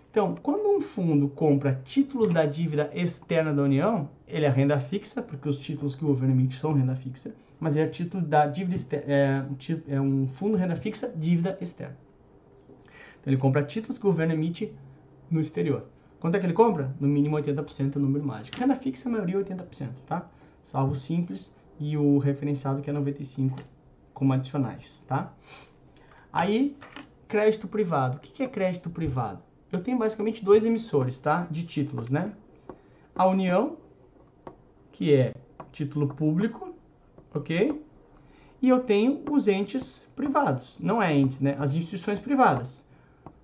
Então, 0.10 0.36
quando 0.42 0.70
um 0.70 0.80
fundo 0.80 1.28
compra 1.28 1.82
títulos 1.84 2.30
da 2.30 2.46
dívida 2.46 2.90
externa 2.94 3.54
da 3.54 3.62
União, 3.62 4.10
ele 4.26 4.46
é 4.46 4.50
renda 4.50 4.80
fixa, 4.80 5.22
porque 5.22 5.50
os 5.50 5.60
títulos 5.60 5.96
que 5.96 6.06
o 6.06 6.08
governo 6.08 6.34
emite 6.34 6.56
são 6.56 6.72
renda 6.72 6.96
fixa, 6.96 7.36
mas 7.60 7.76
é 7.76 7.86
título 7.88 8.24
da 8.24 8.46
dívida 8.46 8.96
é, 9.06 9.44
é 9.90 10.00
um 10.00 10.26
fundo 10.28 10.56
renda 10.56 10.78
fixa, 10.78 11.12
dívida 11.14 11.58
externa. 11.60 11.98
Então, 13.20 13.34
ele 13.34 13.38
compra 13.38 13.62
títulos 13.64 13.98
que 13.98 14.08
o 14.08 14.12
governo 14.12 14.34
emite 14.34 14.74
no 15.30 15.40
exterior. 15.40 15.86
Quanto 16.20 16.36
é 16.36 16.40
que 16.40 16.46
ele 16.46 16.54
compra? 16.54 16.94
No 17.00 17.08
mínimo 17.08 17.38
80% 17.38 17.96
é 17.96 18.00
o 18.00 18.02
número 18.02 18.26
mágico. 18.26 18.58
Renda 18.58 18.76
fixa, 18.76 19.08
a 19.08 19.12
maioria 19.12 19.38
é 19.38 19.44
80%, 19.44 19.90
tá? 20.06 20.30
Salvo 20.64 20.96
simples 20.96 21.56
e 21.80 21.96
o 21.98 22.18
referenciado 22.18 22.82
que 22.82 22.90
é 22.90 22.94
95% 22.94 23.54
como 24.14 24.34
adicionais, 24.34 25.06
tá? 25.08 25.34
Aí, 26.32 26.76
crédito 27.28 27.68
privado. 27.68 28.18
O 28.18 28.20
que 28.20 28.44
é 28.44 28.48
crédito 28.48 28.90
privado? 28.90 29.42
Eu 29.72 29.82
tenho 29.82 29.98
basicamente 29.98 30.44
dois 30.44 30.66
emissores, 30.66 31.20
tá? 31.20 31.48
De 31.50 31.66
títulos, 31.66 32.10
né? 32.10 32.34
A 33.16 33.26
União, 33.26 33.78
que 34.92 35.14
é 35.14 35.34
título 35.72 36.08
público, 36.08 36.76
ok? 37.34 37.82
E 38.62 38.68
eu 38.68 38.82
tenho 38.82 39.24
os 39.32 39.48
entes 39.48 40.10
privados. 40.16 40.76
Não 40.80 41.02
é 41.02 41.16
entes, 41.16 41.40
né? 41.40 41.56
As 41.58 41.74
instituições 41.74 42.20
privadas. 42.20 42.86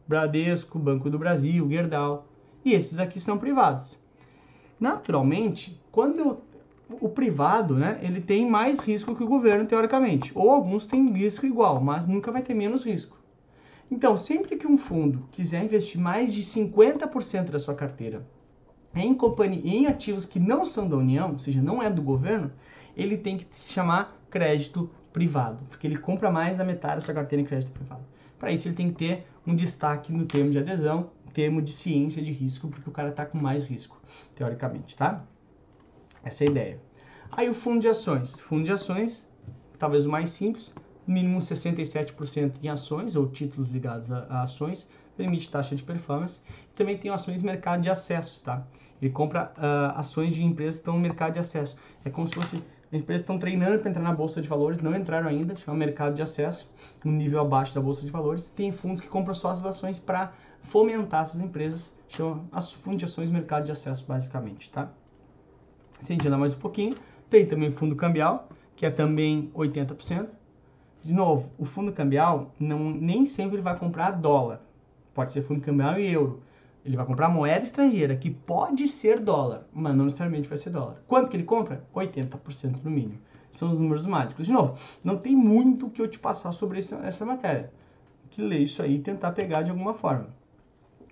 Bradesco, 0.07 0.79
Banco 0.79 1.09
do 1.09 1.19
Brasil, 1.19 1.69
Gerdau. 1.69 2.27
E 2.63 2.73
esses 2.73 2.99
aqui 2.99 3.19
são 3.19 3.37
privados. 3.37 3.97
Naturalmente, 4.79 5.79
quando 5.91 6.19
eu 6.19 6.41
o 6.89 7.09
privado, 7.09 7.75
né, 7.75 7.99
ele 8.01 8.21
tem 8.21 8.49
mais 8.49 8.79
risco 8.79 9.15
que 9.15 9.23
o 9.23 9.27
governo, 9.27 9.65
teoricamente. 9.65 10.31
Ou 10.35 10.51
alguns 10.51 10.85
têm 10.85 11.11
risco 11.11 11.45
igual, 11.45 11.81
mas 11.81 12.07
nunca 12.07 12.31
vai 12.31 12.41
ter 12.41 12.53
menos 12.53 12.85
risco. 12.85 13.17
Então, 13.89 14.17
sempre 14.17 14.55
que 14.55 14.67
um 14.67 14.77
fundo 14.77 15.27
quiser 15.31 15.63
investir 15.63 15.99
mais 15.99 16.33
de 16.33 16.43
50% 16.43 17.51
da 17.51 17.59
sua 17.59 17.75
carteira 17.75 18.25
em 18.95 19.13
companhia, 19.13 19.61
em 19.65 19.87
ativos 19.87 20.25
que 20.25 20.39
não 20.39 20.63
são 20.63 20.87
da 20.87 20.95
União, 20.95 21.33
ou 21.33 21.39
seja, 21.39 21.61
não 21.61 21.83
é 21.83 21.89
do 21.89 22.01
governo, 22.01 22.51
ele 22.95 23.17
tem 23.17 23.37
que 23.37 23.45
se 23.51 23.73
chamar 23.73 24.17
crédito 24.29 24.89
privado, 25.11 25.63
porque 25.69 25.85
ele 25.85 25.97
compra 25.97 26.31
mais 26.31 26.57
da 26.57 26.63
metade 26.63 26.95
da 26.95 27.01
sua 27.01 27.13
carteira 27.13 27.41
em 27.41 27.45
crédito 27.45 27.71
privado. 27.71 28.03
Para 28.39 28.51
isso, 28.51 28.67
ele 28.67 28.75
tem 28.75 28.89
que 28.89 28.95
ter 28.95 29.27
um 29.45 29.55
destaque 29.55 30.11
no 30.11 30.25
termo 30.25 30.51
de 30.51 30.59
adesão, 30.59 31.09
termo 31.33 31.61
de 31.61 31.71
ciência 31.71 32.21
de 32.21 32.31
risco, 32.31 32.67
porque 32.67 32.89
o 32.89 32.91
cara 32.91 33.09
está 33.09 33.25
com 33.25 33.37
mais 33.37 33.63
risco, 33.63 34.01
teoricamente, 34.33 34.95
tá? 34.95 35.23
Essa 36.23 36.45
é 36.45 36.47
a 36.47 36.51
ideia. 36.51 36.81
Aí 37.31 37.49
o 37.49 37.53
fundo 37.53 37.81
de 37.81 37.87
ações. 37.87 38.39
Fundo 38.39 38.63
de 38.63 38.71
ações, 38.71 39.29
talvez 39.77 40.05
o 40.05 40.09
mais 40.09 40.29
simples, 40.29 40.73
mínimo 41.05 41.39
67% 41.39 42.63
em 42.63 42.69
ações 42.69 43.15
ou 43.15 43.27
títulos 43.27 43.69
ligados 43.69 44.11
a, 44.11 44.25
a 44.29 44.43
ações, 44.43 44.87
permite 45.15 45.49
taxa 45.51 45.75
de 45.75 45.83
performance. 45.83 46.41
Também 46.75 46.97
tem 46.97 47.11
ações 47.11 47.43
mercado 47.43 47.81
de 47.81 47.89
acesso, 47.89 48.41
tá? 48.43 48.65
Ele 49.01 49.11
compra 49.11 49.51
uh, 49.57 49.99
ações 49.99 50.33
de 50.33 50.43
empresas 50.43 50.75
que 50.75 50.81
estão 50.81 50.95
no 50.95 51.01
mercado 51.01 51.33
de 51.33 51.39
acesso. 51.39 51.77
É 52.03 52.09
como 52.09 52.27
se 52.27 52.33
fosse 52.33 52.63
empresas 53.01 53.21
estão 53.21 53.37
treinando 53.37 53.79
para 53.79 53.89
entrar 53.89 54.03
na 54.03 54.13
bolsa 54.13 54.41
de 54.41 54.47
valores, 54.47 54.79
não 54.79 54.95
entraram 54.95 55.27
ainda, 55.27 55.55
chama 55.55 55.77
mercado 55.77 56.13
de 56.13 56.21
acesso, 56.21 56.69
um 57.03 57.11
nível 57.11 57.39
abaixo 57.39 57.73
da 57.73 57.81
bolsa 57.81 58.05
de 58.05 58.11
valores. 58.11 58.49
Tem 58.49 58.71
fundos 58.71 59.01
que 59.01 59.07
compram 59.07 59.33
só 59.33 59.49
as 59.49 59.65
ações 59.65 59.99
para 59.99 60.33
fomentar 60.61 61.21
essas 61.21 61.41
empresas, 61.41 61.95
chama 62.07 62.43
fundo 62.61 62.97
de 62.97 63.05
ações 63.05 63.29
mercado 63.29 63.65
de 63.65 63.71
acesso 63.71 64.05
basicamente, 64.07 64.69
tá? 64.69 64.89
Se 66.01 66.15
a 66.27 66.37
mais 66.37 66.53
um 66.53 66.59
pouquinho, 66.59 66.95
tem 67.29 67.45
também 67.45 67.71
fundo 67.71 67.95
cambial, 67.95 68.49
que 68.75 68.85
é 68.85 68.91
também 68.91 69.49
80%. 69.55 70.27
De 71.03 71.13
novo, 71.13 71.49
o 71.57 71.65
fundo 71.65 71.91
cambial 71.91 72.51
não, 72.59 72.91
nem 72.91 73.25
sempre 73.25 73.61
vai 73.61 73.77
comprar 73.77 74.11
dólar. 74.11 74.61
Pode 75.13 75.31
ser 75.31 75.41
fundo 75.41 75.61
cambial 75.61 75.99
e 75.99 76.11
euro. 76.11 76.41
Ele 76.85 76.95
vai 76.95 77.05
comprar 77.05 77.29
moeda 77.29 77.63
estrangeira, 77.63 78.15
que 78.15 78.29
pode 78.29 78.87
ser 78.87 79.19
dólar, 79.19 79.65
mas 79.73 79.95
não 79.95 80.05
necessariamente 80.05 80.47
vai 80.47 80.57
ser 80.57 80.69
dólar. 80.69 81.01
Quanto 81.07 81.31
que 81.31 81.35
ele 81.35 81.43
compra? 81.43 81.83
80% 81.95 82.83
no 82.83 82.91
mínimo. 82.91 83.17
São 83.49 83.71
os 83.71 83.79
números 83.79 84.05
mágicos. 84.05 84.45
De 84.45 84.51
novo, 84.51 84.77
não 85.03 85.17
tem 85.17 85.35
muito 85.35 85.89
que 85.89 85.99
eu 85.99 86.07
te 86.07 86.19
passar 86.19 86.51
sobre 86.51 86.77
essa, 86.77 86.97
essa 86.97 87.25
matéria. 87.25 87.71
Que 88.29 88.39
ler 88.39 88.59
isso 88.59 88.83
aí 88.83 88.97
e 88.97 88.99
tentar 88.99 89.31
pegar 89.31 89.63
de 89.63 89.71
alguma 89.71 89.95
forma. 89.95 90.27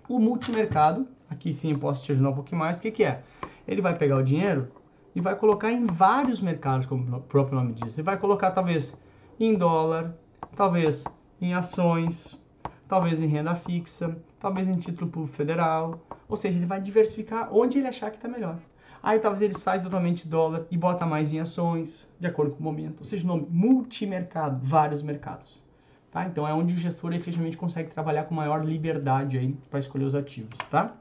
O 0.08 0.20
multimercado, 0.20 1.08
aqui 1.28 1.52
sim 1.52 1.72
eu 1.72 1.78
posso 1.78 2.04
te 2.04 2.12
ajudar 2.12 2.30
um 2.30 2.34
pouquinho 2.34 2.60
mais. 2.60 2.78
O 2.78 2.82
que, 2.82 2.92
que 2.92 3.02
é? 3.02 3.22
Ele 3.66 3.80
vai 3.80 3.96
pegar 3.96 4.18
o 4.18 4.22
dinheiro 4.22 4.68
e 5.12 5.20
vai 5.20 5.34
colocar 5.34 5.72
em 5.72 5.86
vários 5.86 6.40
mercados, 6.40 6.86
como 6.86 7.16
o 7.16 7.20
próprio 7.20 7.56
nome 7.56 7.72
diz. 7.72 7.98
Ele 7.98 8.04
vai 8.04 8.16
colocar 8.16 8.52
talvez 8.52 8.96
em 9.40 9.54
dólar, 9.54 10.14
talvez 10.54 11.04
em 11.40 11.52
ações, 11.52 12.38
talvez 12.88 13.20
em 13.22 13.26
renda 13.26 13.54
fixa, 13.54 14.16
talvez 14.38 14.68
em 14.68 14.74
título 14.74 15.10
público 15.10 15.36
federal. 15.36 16.00
Ou 16.28 16.36
seja, 16.36 16.56
ele 16.56 16.66
vai 16.66 16.80
diversificar 16.80 17.48
onde 17.52 17.78
ele 17.78 17.86
achar 17.86 18.10
que 18.10 18.16
está 18.16 18.28
melhor. 18.28 18.58
Aí 19.02 19.18
talvez 19.18 19.42
ele 19.42 19.54
saia 19.54 19.80
totalmente 19.80 20.24
de 20.24 20.30
dólar 20.30 20.66
e 20.70 20.78
bota 20.78 21.04
mais 21.04 21.32
em 21.32 21.40
ações, 21.40 22.08
de 22.18 22.26
acordo 22.26 22.52
com 22.52 22.60
o 22.60 22.62
momento. 22.62 23.00
Ou 23.00 23.04
seja, 23.04 23.26
nome 23.26 23.46
multimercado, 23.50 24.60
vários 24.62 25.02
mercados. 25.02 25.62
Tá? 26.10 26.24
Então 26.26 26.46
é 26.46 26.54
onde 26.54 26.74
o 26.74 26.76
gestor 26.76 27.12
efetivamente 27.12 27.56
consegue 27.56 27.90
trabalhar 27.90 28.24
com 28.24 28.34
maior 28.34 28.64
liberdade 28.64 29.36
aí 29.36 29.56
para 29.68 29.80
escolher 29.80 30.04
os 30.04 30.14
ativos, 30.14 30.56
tá? 30.70 30.94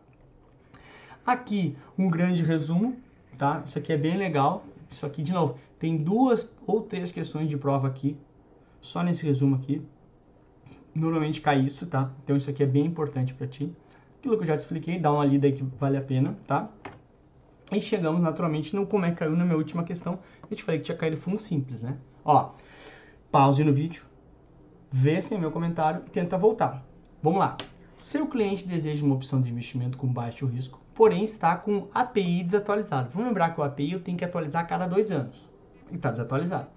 Aqui 1.23 1.77
um 1.97 2.09
grande 2.09 2.43
resumo 2.43 2.97
tá? 3.37 3.61
Isso 3.65 3.77
aqui 3.77 3.91
é 3.91 3.97
bem 3.97 4.17
legal. 4.17 4.63
Isso 4.89 5.05
aqui, 5.05 5.23
de 5.23 5.33
novo, 5.33 5.57
tem 5.79 5.97
duas 5.97 6.53
ou 6.65 6.81
três 6.81 7.11
questões 7.11 7.49
de 7.49 7.57
prova 7.57 7.87
aqui, 7.87 8.15
só 8.79 9.01
nesse 9.01 9.25
resumo 9.25 9.55
aqui. 9.55 9.81
Normalmente 10.93 11.41
cai 11.41 11.59
isso, 11.59 11.87
tá? 11.87 12.11
Então 12.23 12.35
isso 12.35 12.49
aqui 12.49 12.63
é 12.63 12.67
bem 12.67 12.85
importante 12.85 13.33
para 13.33 13.47
ti. 13.47 13.73
Aquilo 14.19 14.37
que 14.37 14.43
eu 14.43 14.47
já 14.47 14.55
te 14.55 14.59
expliquei, 14.59 14.99
dá 14.99 15.11
uma 15.11 15.25
lida 15.25 15.47
aí 15.47 15.53
que 15.53 15.63
vale 15.63 15.97
a 15.97 16.01
pena, 16.01 16.37
tá? 16.47 16.69
E 17.71 17.81
chegamos 17.81 18.21
naturalmente 18.21 18.75
no 18.75 18.85
como 18.85 19.05
é 19.05 19.11
que 19.11 19.17
caiu 19.17 19.35
na 19.35 19.43
minha 19.43 19.57
última 19.57 19.83
questão. 19.83 20.19
Eu 20.49 20.55
te 20.55 20.63
falei 20.63 20.79
que 20.79 20.85
tinha 20.85 20.97
caído 20.97 21.17
fundo 21.17 21.37
simples, 21.37 21.81
né? 21.81 21.97
Ó, 22.23 22.51
pause 23.31 23.63
no 23.63 23.73
vídeo, 23.73 24.03
vê 24.91 25.21
sem 25.21 25.39
meu 25.39 25.51
comentário 25.51 26.03
e 26.05 26.09
tenta 26.09 26.37
voltar. 26.37 26.85
Vamos 27.21 27.39
lá. 27.39 27.57
Seu 27.95 28.27
cliente 28.27 28.67
deseja 28.67 29.03
uma 29.03 29.15
opção 29.15 29.41
de 29.41 29.49
investimento 29.49 29.97
com 29.97 30.07
baixo 30.07 30.45
risco, 30.45 30.79
porém 30.93 31.23
está 31.23 31.55
com 31.55 31.87
API 31.93 32.43
desatualizado. 32.43 33.09
Vamos 33.11 33.27
lembrar 33.27 33.53
que 33.53 33.61
o 33.61 33.63
API 33.63 33.93
eu 33.93 34.01
tenho 34.01 34.17
que 34.17 34.25
atualizar 34.25 34.63
a 34.63 34.67
cada 34.67 34.85
dois 34.85 35.11
anos. 35.11 35.49
E 35.91 35.95
está 35.95 36.11
desatualizado. 36.11 36.67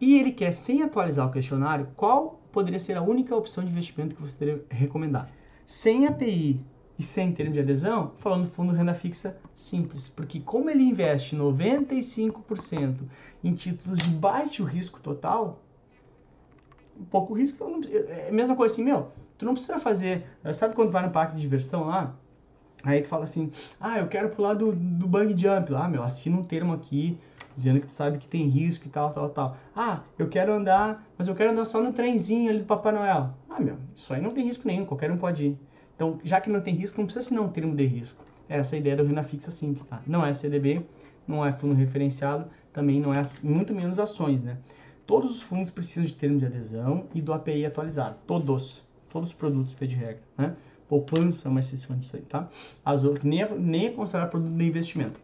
E 0.00 0.18
ele 0.18 0.32
quer, 0.32 0.52
sem 0.52 0.82
atualizar 0.82 1.26
o 1.26 1.30
questionário, 1.30 1.88
qual 1.96 2.41
poderia 2.52 2.78
ser 2.78 2.96
a 2.96 3.02
única 3.02 3.34
opção 3.34 3.64
de 3.64 3.70
investimento 3.70 4.14
que 4.14 4.22
você 4.22 4.36
teria 4.36 4.64
recomendar? 4.70 5.30
Sem 5.64 6.06
API 6.06 6.60
e 6.98 7.02
sem 7.02 7.32
termo 7.32 7.52
de 7.52 7.60
adesão, 7.60 8.12
falando 8.18 8.44
do 8.44 8.50
fundo 8.50 8.72
renda 8.72 8.94
fixa 8.94 9.38
simples, 9.54 10.08
porque 10.08 10.40
como 10.40 10.70
ele 10.70 10.84
investe 10.84 11.36
95% 11.36 12.94
em 13.42 13.54
títulos 13.54 13.98
de 13.98 14.10
baixo 14.10 14.64
risco 14.64 15.00
total, 15.00 15.62
pouco 17.10 17.32
risco, 17.32 17.64
então 17.64 17.80
é 17.90 18.28
a 18.28 18.32
mesma 18.32 18.54
coisa 18.54 18.74
assim, 18.74 18.84
meu, 18.84 19.10
tu 19.38 19.44
não 19.44 19.54
precisa 19.54 19.80
fazer, 19.80 20.24
sabe 20.52 20.74
quando 20.74 20.90
vai 20.90 21.04
no 21.04 21.10
parque 21.10 21.34
de 21.34 21.40
diversão 21.40 21.86
lá, 21.86 22.14
Aí 22.84 23.00
tu 23.00 23.08
fala 23.08 23.22
assim, 23.22 23.50
ah, 23.80 23.98
eu 23.98 24.08
quero 24.08 24.28
pular 24.30 24.54
do, 24.54 24.72
do 24.72 25.06
bang 25.06 25.40
jump 25.40 25.70
lá, 25.70 25.88
meu, 25.88 26.02
assina 26.02 26.36
um 26.36 26.42
termo 26.42 26.72
aqui, 26.72 27.16
dizendo 27.54 27.80
que 27.80 27.86
tu 27.86 27.92
sabe 27.92 28.18
que 28.18 28.28
tem 28.28 28.48
risco 28.48 28.86
e 28.86 28.90
tal, 28.90 29.12
tal, 29.12 29.28
tal. 29.30 29.56
Ah, 29.74 30.00
eu 30.18 30.28
quero 30.28 30.52
andar, 30.52 31.06
mas 31.16 31.28
eu 31.28 31.34
quero 31.34 31.50
andar 31.50 31.64
só 31.64 31.80
no 31.80 31.92
trenzinho 31.92 32.50
ali 32.50 32.60
do 32.60 32.64
Papai 32.64 32.92
Noel. 32.92 33.34
Ah, 33.48 33.60
meu, 33.60 33.76
isso 33.94 34.12
aí 34.12 34.20
não 34.20 34.30
tem 34.30 34.44
risco 34.44 34.66
nenhum, 34.66 34.84
qualquer 34.84 35.10
um 35.10 35.16
pode 35.16 35.46
ir. 35.46 35.58
Então, 35.94 36.18
já 36.24 36.40
que 36.40 36.50
não 36.50 36.60
tem 36.60 36.74
risco, 36.74 36.98
não 36.98 37.06
precisa 37.06 37.24
assinar 37.24 37.44
um 37.44 37.48
termo 37.48 37.76
de 37.76 37.86
risco. 37.86 38.24
Essa 38.48 38.74
é 38.74 38.76
a 38.76 38.80
ideia 38.80 38.96
da 38.96 39.02
renda 39.02 39.22
fixa 39.22 39.50
simples, 39.50 39.84
tá? 39.84 40.02
Não 40.06 40.24
é 40.24 40.32
CDB, 40.32 40.84
não 41.26 41.44
é 41.44 41.52
fundo 41.52 41.74
referenciado, 41.74 42.46
também 42.72 43.00
não 43.00 43.12
é 43.12 43.22
muito 43.44 43.72
menos 43.74 43.98
ações, 43.98 44.42
né? 44.42 44.58
Todos 45.06 45.30
os 45.30 45.42
fundos 45.42 45.70
precisam 45.70 46.04
de 46.04 46.14
termo 46.14 46.38
de 46.38 46.46
adesão 46.46 47.06
e 47.14 47.20
do 47.20 47.32
API 47.32 47.66
atualizado, 47.66 48.16
todos, 48.26 48.82
todos 49.08 49.28
os 49.28 49.34
produtos, 49.34 49.74
de 49.74 49.96
regra, 49.96 50.22
né? 50.36 50.56
poupança, 50.92 51.48
mas 51.48 51.64
vocês 51.64 51.86
disso 52.00 52.16
aí, 52.16 52.22
tá? 52.22 52.50
As 52.84 53.04
outras 53.04 53.24
nem 53.24 53.42
é, 53.42 53.54
nem 53.54 53.86
é 53.86 53.90
considerado 53.90 54.28
produto 54.28 54.52
de 54.52 54.66
investimento. 54.66 55.18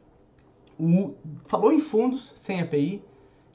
O, 0.79 1.15
falou 1.47 1.73
em 1.73 1.81
fundos 1.81 2.33
sem 2.37 2.61
API 2.61 3.03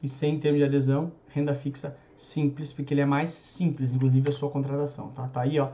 e 0.02 0.08
sem 0.08 0.40
termo 0.40 0.58
de 0.58 0.64
adesão, 0.64 1.12
renda 1.28 1.56
fixa 1.56 1.98
simples, 2.16 2.74
porque 2.74 2.94
ele 2.94 3.02
é 3.02 3.06
mais 3.06 3.32
simples, 3.32 3.94
inclusive 3.94 4.28
a 4.30 4.32
sua 4.32 4.50
contratação, 4.50 5.10
tá? 5.10 5.28
Tá 5.28 5.42
aí, 5.42 5.60
ó. 5.60 5.70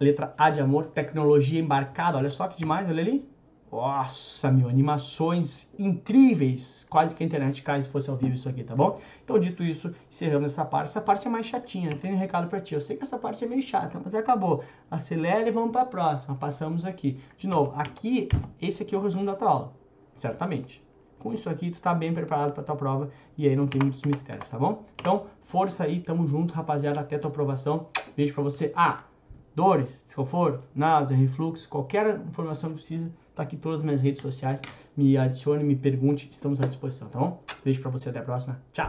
Letra 0.00 0.34
A 0.36 0.50
de 0.50 0.60
amor, 0.60 0.86
tecnologia 0.86 1.60
embarcada, 1.60 2.18
olha 2.18 2.30
só 2.30 2.48
que 2.48 2.58
demais, 2.58 2.88
olha 2.88 3.00
ali. 3.00 3.32
Nossa, 3.72 4.50
meu, 4.50 4.68
animações 4.68 5.70
incríveis. 5.78 6.84
Quase 6.90 7.16
que 7.16 7.22
a 7.22 7.26
internet 7.26 7.62
cai 7.62 7.80
se 7.80 7.88
fosse 7.88 8.10
ao 8.10 8.16
vivo 8.16 8.34
isso 8.34 8.46
aqui, 8.46 8.62
tá 8.62 8.76
bom? 8.76 9.00
Então, 9.24 9.38
dito 9.38 9.64
isso, 9.64 9.94
encerramos 10.10 10.52
essa 10.52 10.62
parte. 10.62 10.88
Essa 10.88 11.00
parte 11.00 11.26
é 11.26 11.30
mais 11.30 11.46
chatinha, 11.46 11.96
tem 11.96 12.12
um 12.12 12.18
recado 12.18 12.48
para 12.48 12.60
ti. 12.60 12.74
Eu 12.74 12.82
sei 12.82 12.98
que 12.98 13.02
essa 13.02 13.18
parte 13.18 13.42
é 13.42 13.48
meio 13.48 13.62
chata, 13.62 13.98
mas 14.04 14.14
acabou. 14.14 14.62
Acelera 14.90 15.48
e 15.48 15.50
vamos 15.50 15.72
para 15.72 15.82
a 15.82 15.86
próxima. 15.86 16.36
Passamos 16.36 16.84
aqui. 16.84 17.18
De 17.34 17.48
novo, 17.48 17.72
aqui, 17.74 18.28
esse 18.60 18.82
aqui 18.82 18.94
é 18.94 18.98
o 18.98 19.00
resumo 19.00 19.24
da 19.24 19.34
tua 19.34 19.48
aula, 19.48 19.72
certamente. 20.14 20.84
Com 21.18 21.32
isso 21.32 21.48
aqui, 21.48 21.70
tu 21.70 21.80
tá 21.80 21.94
bem 21.94 22.12
preparado 22.12 22.52
para 22.52 22.64
tua 22.64 22.74
prova 22.74 23.10
e 23.38 23.48
aí 23.48 23.54
não 23.54 23.66
tem 23.66 23.80
muitos 23.80 24.02
mistérios, 24.02 24.48
tá 24.48 24.58
bom? 24.58 24.84
Então, 24.96 25.26
força 25.44 25.84
aí, 25.84 26.00
tamo 26.00 26.26
junto, 26.26 26.52
rapaziada, 26.52 27.00
até 27.00 27.16
tua 27.16 27.30
aprovação. 27.30 27.86
Beijo 28.16 28.34
para 28.34 28.42
você. 28.42 28.72
Ah, 28.74 29.04
dores, 29.54 30.02
desconforto, 30.04 30.68
náusea, 30.74 31.16
refluxo, 31.16 31.68
qualquer 31.68 32.20
informação 32.26 32.70
que 32.70 32.76
precisa, 32.76 33.12
tá 33.36 33.44
aqui 33.44 33.56
todas 33.56 33.80
as 33.80 33.84
minhas 33.84 34.02
redes 34.02 34.20
sociais. 34.20 34.60
Me 34.96 35.16
adicione, 35.16 35.62
me 35.62 35.76
pergunte, 35.76 36.28
estamos 36.30 36.60
à 36.60 36.66
disposição, 36.66 37.08
tá 37.08 37.18
bom? 37.18 37.40
Beijo 37.64 37.80
para 37.80 37.90
você, 37.90 38.08
até 38.08 38.18
a 38.18 38.22
próxima. 38.22 38.60
Tchau. 38.72 38.88